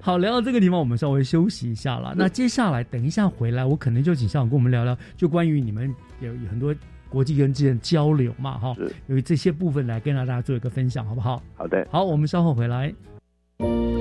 [0.00, 2.12] 好，聊到这个地方，我们稍微休息一下了。
[2.16, 6.74] 那接下来等一下回来，我可能就请校长跟我们聊聊，就关于你们有有很多
[7.08, 8.74] 国际跟之间交流嘛，哈，
[9.06, 11.40] 由于这些部分来跟大家做一个分享，好不好？
[11.54, 12.92] 好的，好，我们稍后回来。
[13.60, 13.99] Thank you.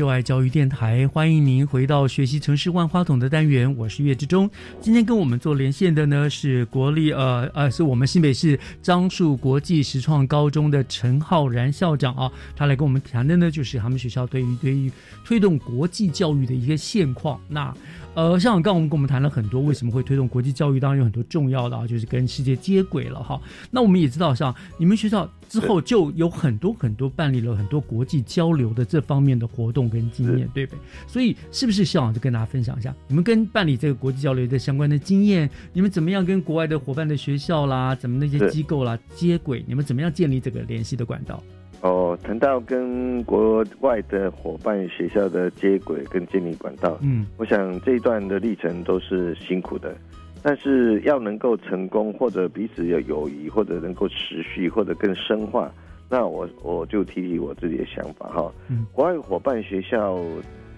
[0.00, 4.50] 就爱教育电台，欢迎您回到学习城市万花筒的单元，我是岳志忠。
[4.80, 14.90] 今天跟我们做连线的呢是国立呃呃，是我们新北市樟树国际实创高中的陈浩然校长啊，他来跟我们谈的呢就是他们学校对于对于
[15.22, 17.38] 推动国际教育的一个现况。
[17.46, 17.70] 那
[18.14, 23.40] 呃，校长刚我们跟我们谈了很多为什么会推动国际教育，当然有很多重要的啊，就是跟世界接轨了哈。
[23.70, 30.80] 那我们也知道，像你们学校之后就有很多很多办理了很多国际交流的这方面的活动跟经验，对不对？
[31.06, 35.48] 所以是不是校长就跟大家分享一下，你们跟办理这个国际交流的相关的经验？
[35.72, 39.64] 你们怎么样跟国外的伙伴的学校啦，怎么那些机构啦接轨？
[39.68, 41.40] 你们怎么样建立这个联系的管道？
[41.82, 49.96] 哦，谈到跟国外的伙伴学校的接轨跟建立管道，嗯，我想这一段的历程都是辛苦的，
[50.42, 55.72] 但是要能够成功，或者彼此有友谊，或者能够持续，或者更深化，
[56.10, 58.52] 那我我就提提我自己的想法哈。
[58.68, 60.18] 嗯，国外伙伴学校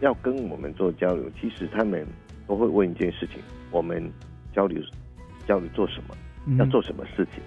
[0.00, 2.06] 要跟我们做交流，其实他们
[2.46, 3.42] 都会问一件事情：
[3.72, 4.08] 我们
[4.54, 4.80] 交流
[5.48, 6.14] 交流做什么？
[6.58, 7.42] 要做什么事情？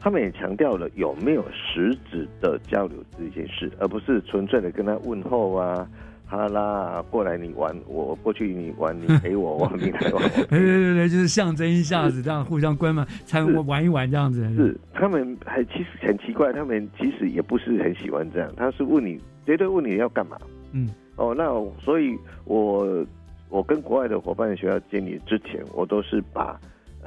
[0.00, 5.88] 他们也强调了有没有实质的交流这件事，而不是纯粹的跟他问候啊，
[6.24, 10.22] 哈啦，过来你玩，我过去你玩，你 陪我，我你来玩。
[10.48, 14.42] 对对对对，就是象征一下子这样互相关嘛，参玩一玩这样子。
[14.54, 20.36] 是他们还其实很奇怪，他们其实也不是很喜欢这样，他是问你，绝对问你要干嘛。
[20.72, 21.44] 嗯，哦，那
[21.82, 23.04] 所以我
[23.48, 26.58] 我跟国外的伙伴学校建立之前，我都是把。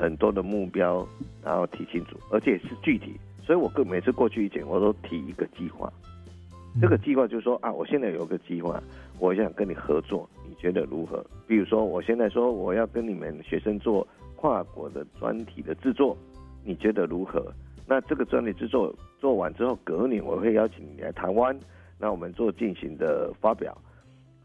[0.01, 1.07] 很多的目标，
[1.43, 5.93] 然后提清楚，而且是具体，所以我各每次过去以前，我都提一个计划。
[6.81, 8.81] 这个计划就是说啊，我现在有个计划，
[9.19, 11.23] 我想跟你合作，你觉得如何？
[11.45, 16.17] 比如说，我现在说我要跟你们学生做跨国的专题的制作，
[16.63, 17.53] 你觉得如何？
[17.85, 21.55] 那这个专题制作做完之后，隔年我会邀请你来台湾，
[21.99, 23.77] 那我们做进行的发表。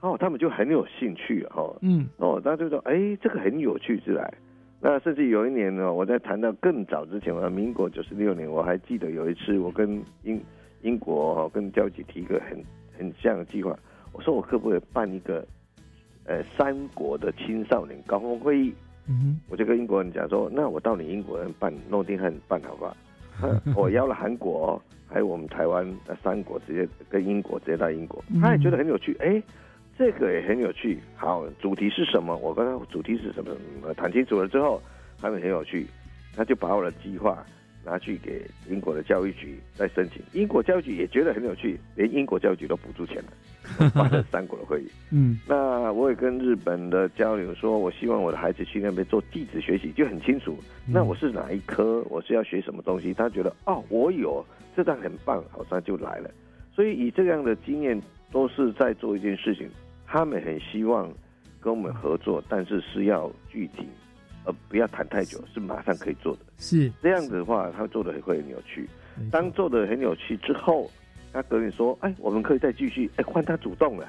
[0.00, 4.34] 哦，他们就很有兴趣哈，嗯，哦，大家就说，哎，这个很有趣，之来。
[4.80, 10.40] 那甚至有一年呢，我在谈到更早之前，我民国九十六年，我还记得有一次，我跟英
[10.82, 12.62] 英国哈跟交集提一个很
[12.96, 13.76] 很像的计划，
[14.12, 15.44] 我说我可不可以办一个
[16.26, 18.74] 呃三国的青少年高峰会议？
[19.08, 22.96] 嗯我就跟英国人讲说，那我到你英国人办诺丁汉办好不好？
[23.74, 29.42] 我邀了韩国，还有我们台湾的三国，直接跟英国直接到英国，他也觉得很有趣，哎。
[29.98, 32.36] 这个也很有趣，好，主题是什么？
[32.36, 33.94] 我跟他主题是什么？
[33.94, 34.80] 谈清楚了之后，
[35.20, 35.86] 他们很有趣，
[36.34, 37.42] 他就把我的计划
[37.84, 44.88] 拿去给英国的教育局再申请，英国教育局也觉得很有趣，连英国教育局都补助钱了，办了三国的会议。
[45.10, 50.58] 嗯，那我也跟日本的交流说，我希望我的孩子去那边做地质学习，就很清楚。
[50.86, 52.04] 那我是哪一科？
[52.10, 53.14] 我是要学什么东西？
[53.14, 54.44] 他觉得哦，我有，
[54.76, 56.30] 这张很棒，好，像就来了。
[56.74, 57.98] 所以以这样的经验，
[58.30, 59.66] 都是在做一件事情。
[60.06, 61.12] 他们很希望
[61.60, 63.88] 跟我们合作，但是是要具体，
[64.44, 66.40] 呃，不要谈太久，是马上可以做的。
[66.58, 68.88] 是这样子的话，他做的会很有趣。
[69.30, 70.90] 当做的很有趣之后，
[71.32, 74.08] 他跟你说：“哎，我们可以再继续。”哎，换他主动了。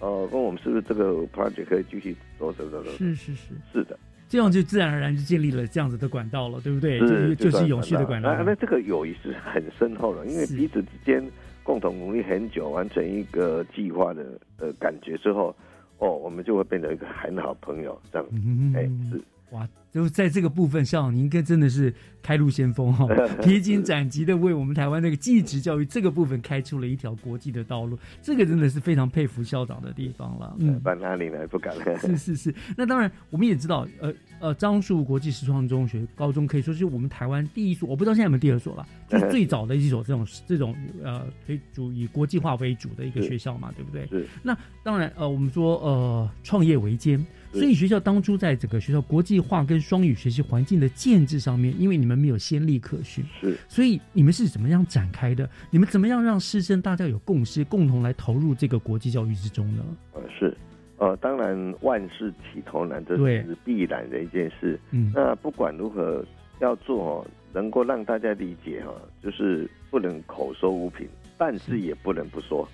[0.00, 2.90] 呃，问我们是不是这个 project 可以继续走走走走？
[2.90, 3.96] 是是是是的，
[4.28, 6.98] 这样就自然而然就建立了这样子的管道了，对不对？
[6.98, 8.34] 是就是永续的管道。
[8.42, 11.22] 那这个友谊是很深厚的，因为彼此之间。
[11.62, 14.24] 共同努力很久，完成一个计划的
[14.58, 15.54] 呃感觉之后，
[15.98, 18.26] 哦，我们就会变成一个很好朋友，这样，
[18.74, 19.68] 哎，是哇。
[19.92, 23.06] 就在这个部分上，你应该真的是开路先锋哈，
[23.44, 27.98] 披荆斩棘的为我们台湾那个技职教育这个部分开出了一条国际的道路。
[28.22, 30.56] 这个真的是非常佩服校长的地方了。
[30.58, 31.46] 嗯，搬哪里呢？
[31.50, 31.74] 不敢。
[32.00, 32.54] 是是是。
[32.74, 40.74] 那当然，我们也知道，呃呃，樟树国际实创中学高中可以说是我们台湾第一所，我不知道现在有没有第二所了， 就是最早的一所这种这种
[41.04, 44.06] 呃，以主以国际化为主的一个学校嘛，对不对？
[44.06, 44.26] 是。
[44.42, 47.22] 那当然，呃，我们说呃，创业维艰。
[47.54, 55.46] 所以学校当初在整个学校国际化跟双语学习环境的建制上面，因为你们没有先例可循，是，所以你们是怎么样展开的？
[55.70, 59.84] 你们怎么样让师生大家有共识，共同来投入这个国际教育之中呢？
[60.14, 60.56] 呃，是，
[60.96, 64.80] 呃，当然万事起头难，这是必然的一件事。
[64.92, 66.24] 嗯，那不管如何
[66.60, 71.06] 要做，能够让大家理解哈，就是不能口说无凭，
[71.36, 72.66] 但是也不能不说。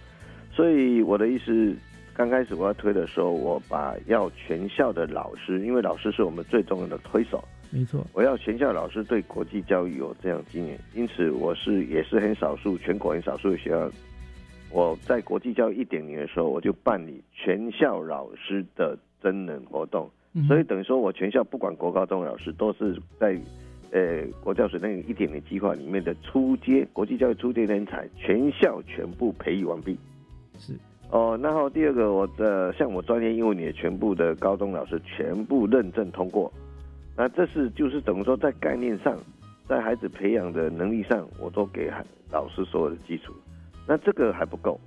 [0.53, 1.75] 所以我的意思。
[2.19, 7.41] 刚开始我要推的时候，我把要全校的老师，因为老师是我们最重要的推手，
[7.71, 8.05] 没错。
[8.13, 13.89] 我要全校老师对国际教育有这样经验，因此我是也是很少数，全国很少数的学校。
[14.73, 20.11] 我在国际教育一点零的时候，我就办理全校老师的真人活动，
[20.49, 23.39] 所以等于说我全校不管国高中老师都是在
[23.93, 29.97] 呃国教水那个一点零计划里面的初阶国际教育初阶人才，全校全部培育完毕。
[30.59, 30.73] 是。
[31.11, 36.53] 哦，然后第二个，我的像我专业英文也全部的高中老师全部认证通过，
[37.17, 39.17] 那这是就是等于说在概念上，
[39.67, 43.33] 在孩子培养的能力上，我都给孩老师所有的基础。
[43.87, 44.79] 那这个还不够，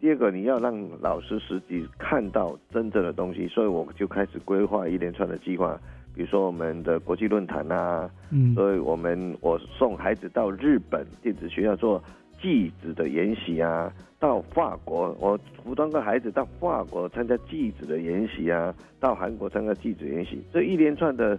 [0.00, 5.78] 第二个你要让老师实际看到真正的东西，所以我就开始规划一连串的计划，
[6.14, 12.02] 比如说我们的国际论坛啊，嗯所以我们我送孩子到日本电子学校做
[12.40, 21.38] 继子的研习啊，到法国我服装个孩子到法国参加继子的研习啊，到韩国参加继子研习，这一连串的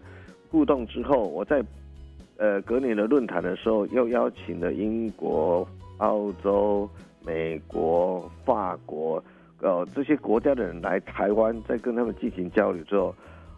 [0.50, 1.64] 互动之后，我在
[2.38, 5.68] 呃隔年的论坛的时候，又邀请了英国、
[5.98, 6.90] 澳洲、
[7.26, 9.24] 美国、法国，
[9.62, 13.14] 呃这些国家的人来台湾，再跟他们进行交流之后，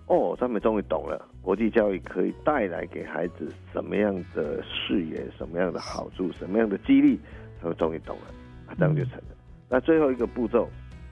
[0.07, 1.28] 哦，他们终于懂了。
[1.41, 7.19] 国际教育可以带来给孩子什么样的视野、什么样的好处、什么样的激励，
[7.61, 8.33] 他们终于懂了，
[8.67, 9.35] 啊，这样就成了。
[9.69, 10.67] 那最后一个步骤，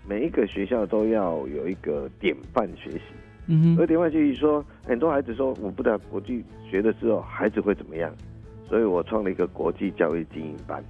[0.08, 3.02] 每一个学校都要有一个典范学习。
[3.48, 8.14] 嗯而典范学习说，很多孩子说我不知道国际学的之后孩子会怎么样，
[8.68, 10.84] 所以我创了一个国际教育经营班。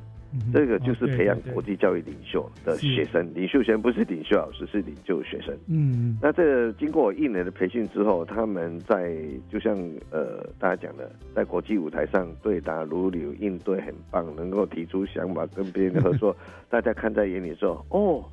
[0.53, 5.57] 这个就是培养国际教育领袖的是学生，领袖学生不是领袖老师，是领袖学生。
[5.67, 9.15] 嗯那这经过我一年的培训之后，他们在
[9.49, 9.77] 就像
[10.11, 16.35] 呃大家讲的，在国际舞台上对答如流，应对很棒，能够提出想法跟别人的合作，
[16.69, 18.23] 大家看在眼里说，哦，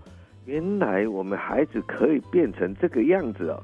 [0.47, 3.63] 原来我们孩子可以变成这个样子哦。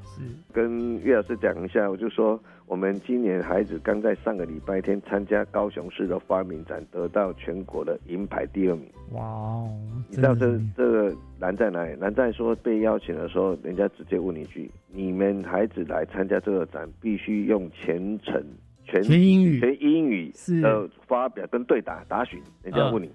[0.53, 2.41] 跟岳老师讲一下，我就说
[2.71, 8.87] 我们今年孩子刚在上个礼拜天参加高雄市的发明展，得到全国的银牌第二名。
[9.11, 9.69] 哇哦，
[10.07, 11.93] 你知道这这个难在哪里？
[11.99, 18.41] 难在说被邀请的时候，人家直接问你一句：你们孩子来参加这个展，必须用全程
[18.85, 23.11] 全全英语全英语是的发表跟对答答询，人家啊问你，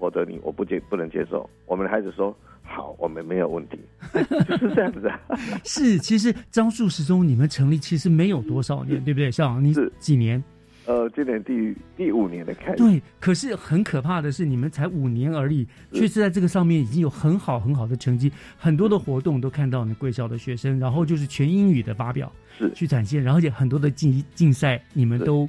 [0.00, 1.48] 否则你我不接不能接受。
[1.64, 2.36] 我们的孩子说
[2.72, 3.78] 好，我们没有问题，
[4.48, 5.20] 就是这样子啊。
[5.64, 9.30] 是，其实樟树时中你们成立其实没有多少年，对不对？
[9.30, 10.42] 校长，你几年？
[10.86, 25.48] 呃，今年第第五年的开始，对，可是很可怕的是，你们才五年而已，却是在这个上面已经有很好很好的成绩，很多的活动都看到你贵校的学生，然后就是全英语的发表，是去展现，然后也很多的竞竞赛，你们都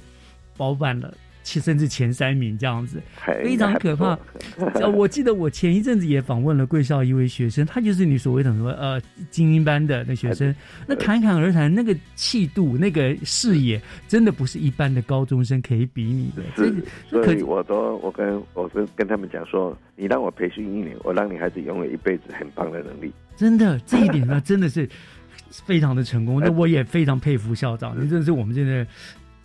[0.57, 1.11] 包办了。
[1.43, 3.01] 其甚至前三名这样子，
[3.43, 4.17] 非常可怕。
[4.75, 10.53] 呃我记得我前一阵子也访问了贵校一位学生，他就是你所谓的什么呃精英班的那学生，
[10.87, 16.43] 那侃侃而谈，那个气度、那个视野，真的不是一般的高中生可以比拟的。
[16.55, 16.73] 所以
[17.09, 23.11] 所以我都我跟我跟跟他们讲说，你让我培训一年，我让你孩子拥有一辈子很棒的能力。
[23.35, 24.87] 真的，这一点呢， 真的是
[25.49, 26.39] 非常的成功。
[26.39, 28.85] 那我也非常佩服校长，你真的是我们现在。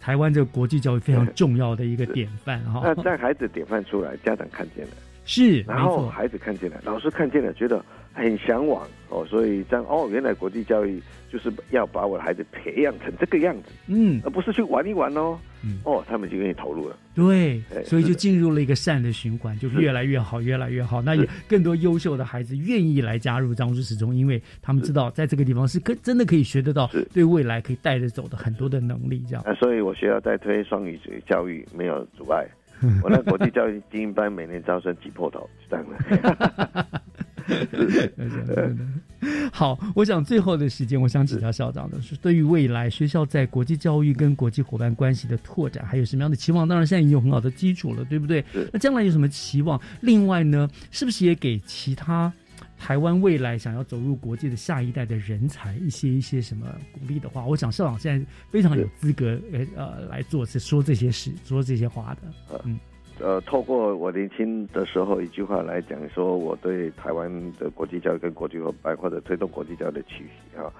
[0.06, 2.80] 台湾这个国际教育非常重要的一个典范哈。
[2.94, 4.92] 那让孩子典范出来，家长看见了，
[5.24, 7.84] 是，然后孩子看见了，老师看见了，觉得
[8.16, 11.00] 很向往哦，所以这样哦，原来国际教育
[11.30, 16.96] 就是要把我的孩子培养成这个样子，嗯，而不是去玩一玩哦，嗯，哦，他们就愿意投入了。
[17.14, 21.02] 对，哎所以就进入了一个善的循环，就越来越好，越来越好。
[21.02, 29.22] 那也更多优秀的孩子愿意来加入张叔始终，因为他们知道在这个地方是可真的可以学得到，对未来可以带着走的很多的能力。
[29.28, 30.98] 这样啊，所以我学校在推双语
[31.28, 32.46] 教育没有阻碍。
[33.02, 37.00] 我那国际教育精英班每年招生挤破头，是这样的。
[39.52, 46.68] 好，我想最后的时间，我想请教校长的是，对于未来学校在国际教育跟国际伙伴关系的拓展，还有什么样的期望？
[46.68, 48.44] 当然，现在已经有很好的基础了，对不对？
[48.72, 49.80] 那将来有什么期望？
[50.00, 52.32] 另外呢，是不是也给其他
[52.78, 57.44] 台湾未来想要走入国际的下一代的人才一些一些什么鼓励的话？
[57.46, 62.60] 我想校长现在非常有资格，呃呃，来做说这些事，说这些话的。
[62.64, 62.78] 嗯。
[63.18, 70.70] 呃，透过我年轻的时候一句话来讲，说我对台湾的国际教育跟国际伙伴或者推动国际教育的期许啊，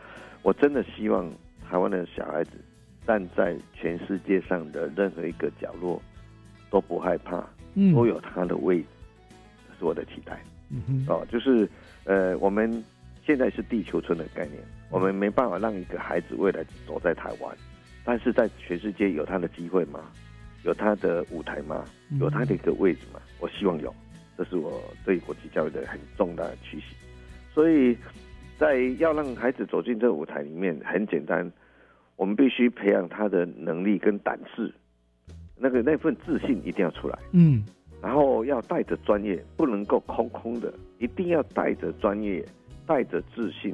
[0.42, 1.26] 我真的希望
[1.68, 2.52] 台湾的小孩子
[3.06, 6.00] 站在全世界上的任何一个角落
[6.70, 7.42] 都不害怕，
[7.74, 8.86] 嗯都有他的位置，
[9.70, 10.38] 这是我的期待。
[10.68, 11.66] 嗯哼，哦，就是
[12.04, 12.84] 呃，我们
[13.24, 14.58] 现在是地球村的概念，
[14.90, 17.56] 我们没办法让一个孩子未来走在台湾，
[18.04, 20.00] 但是在全世界有他的机会吗？
[20.66, 21.84] 有他的舞台吗？
[22.20, 23.20] 有他的一个位置吗？
[23.38, 23.94] 我希望有，
[24.36, 26.94] 这是我对国际教育的很重大的期许。
[27.54, 27.96] 所以
[28.58, 31.50] 在要让孩子走进这个舞台里面，很简单，
[32.16, 34.74] 我们必须培养他的能力跟胆识，
[35.56, 37.16] 那个那份自信一定要出来。
[37.32, 37.64] 嗯，
[38.02, 42.44] 然后要带着专业，不能够空空的，一定要带着专业，
[42.84, 43.72] 带着自信，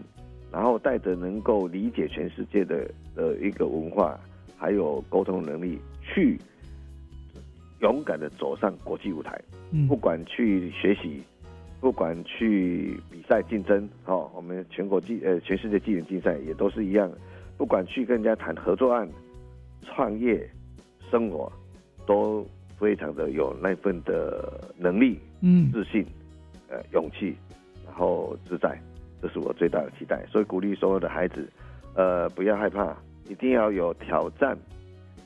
[0.53, 2.87] 然后带着能够理解全世界的
[3.17, 4.21] 的一个文化，
[4.59, 6.39] 还有沟通能力去。
[7.83, 11.23] 勇敢的走上国际舞台，嗯不管去学习
[11.81, 17.11] 不管去比赛竞争，哦，我们全国技呃全世界技能竞赛也都是一样，
[17.59, 19.09] 不管去跟人家谈合作案、
[19.83, 20.49] 创业、
[21.11, 21.53] 生活，
[22.07, 22.47] 都
[22.79, 26.07] 非常的有那份的能力、嗯自信、
[26.69, 27.35] 呃勇气，
[27.85, 28.81] 然后自在，
[29.21, 30.25] 这是我最大的期待。
[30.27, 31.49] 所以鼓励所有的孩子，
[31.95, 32.97] 呃，不要害怕，
[33.29, 34.57] 一定要有挑战、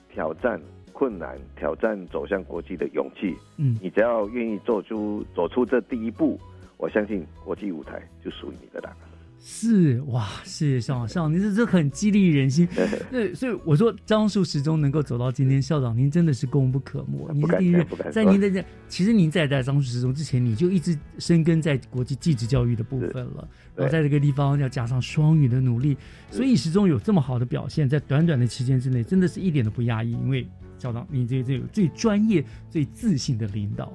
[0.08, 0.58] 挑战
[0.96, 3.36] 困难、挑战走向国际的勇气。
[3.58, 6.40] 嗯你只要愿意做出走出这第一步，
[6.78, 8.96] 我相信国际舞台就属于你的啦。
[9.38, 12.66] 是哇，是校长，校长，您这这很激励人心。
[13.12, 17.28] 对，所以我说张树始终能够走到今天，校长您真的是功不可没。
[17.34, 23.46] 您第一任在您的这，其实您在在张树始终之前，你就一直深耕在国际技职教育的部分了。
[23.74, 25.94] 然后在这个地方要加上双语的努力，
[26.30, 30.12] 所以始终有这么好的表现，在短短的期间之内，真的是一点都不压抑。
[30.12, 33.92] 因为校长，你这这个最专业、最自信的领导。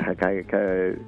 [0.00, 0.58] 还 开开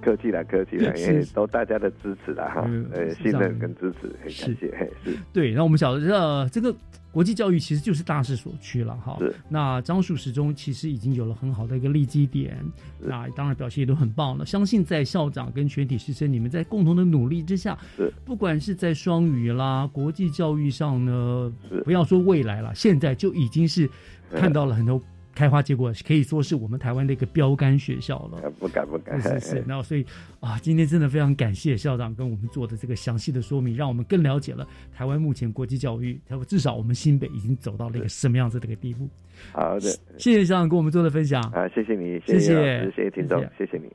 [0.02, 5.16] 客气了，客气啦，因为都大家的支持了哈嗯，呃，信任跟支持，很感谢，是。
[5.32, 6.74] 对，那我们晓得，呃，这个
[7.16, 9.18] 国际教育其实就是大势所趋了哈。
[9.48, 12.62] 那张树始终其实已经有了很好的一个立基点，
[13.00, 14.44] 那当然表现也都很棒了。
[14.44, 17.78] 相信在校长跟全体师生你们在共同的努力之下，
[18.22, 21.50] 不管是在双语啦、国际教育上呢，
[21.86, 23.88] 不要说未来了，现在就已经是
[24.30, 25.00] 看到了很多。
[25.36, 28.50] 开花结果，可以说是我们台湾的一个标杆学校了。
[28.58, 29.64] 不敢不敢，是是。
[29.68, 30.04] 然后 所以
[30.40, 36.18] 啊，今天真的非常感谢校长跟我们做的这个详细的说明，让我们更了解了台湾目前国际教育，
[36.48, 39.06] 至少我们新北已经走到了一个什么样子的一个地步。
[39.52, 41.42] 好的，谢谢校长跟我们做的分享。
[41.52, 43.92] 啊，谢谢你，谢谢谢谢听众，谢谢你。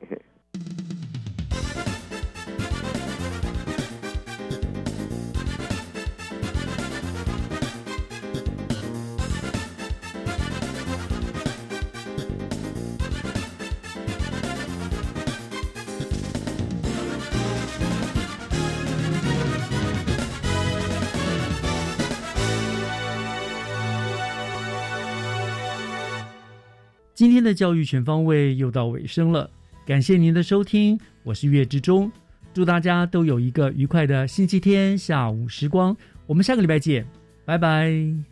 [27.22, 29.48] 今天的教育全方位又到尾声了，
[29.86, 32.10] 感谢您的收听，我是月之中，
[32.52, 35.96] 祝大家都有一个愉快的星期天下午时光，
[36.26, 37.06] 我们下个礼拜见，
[37.44, 38.31] 拜拜。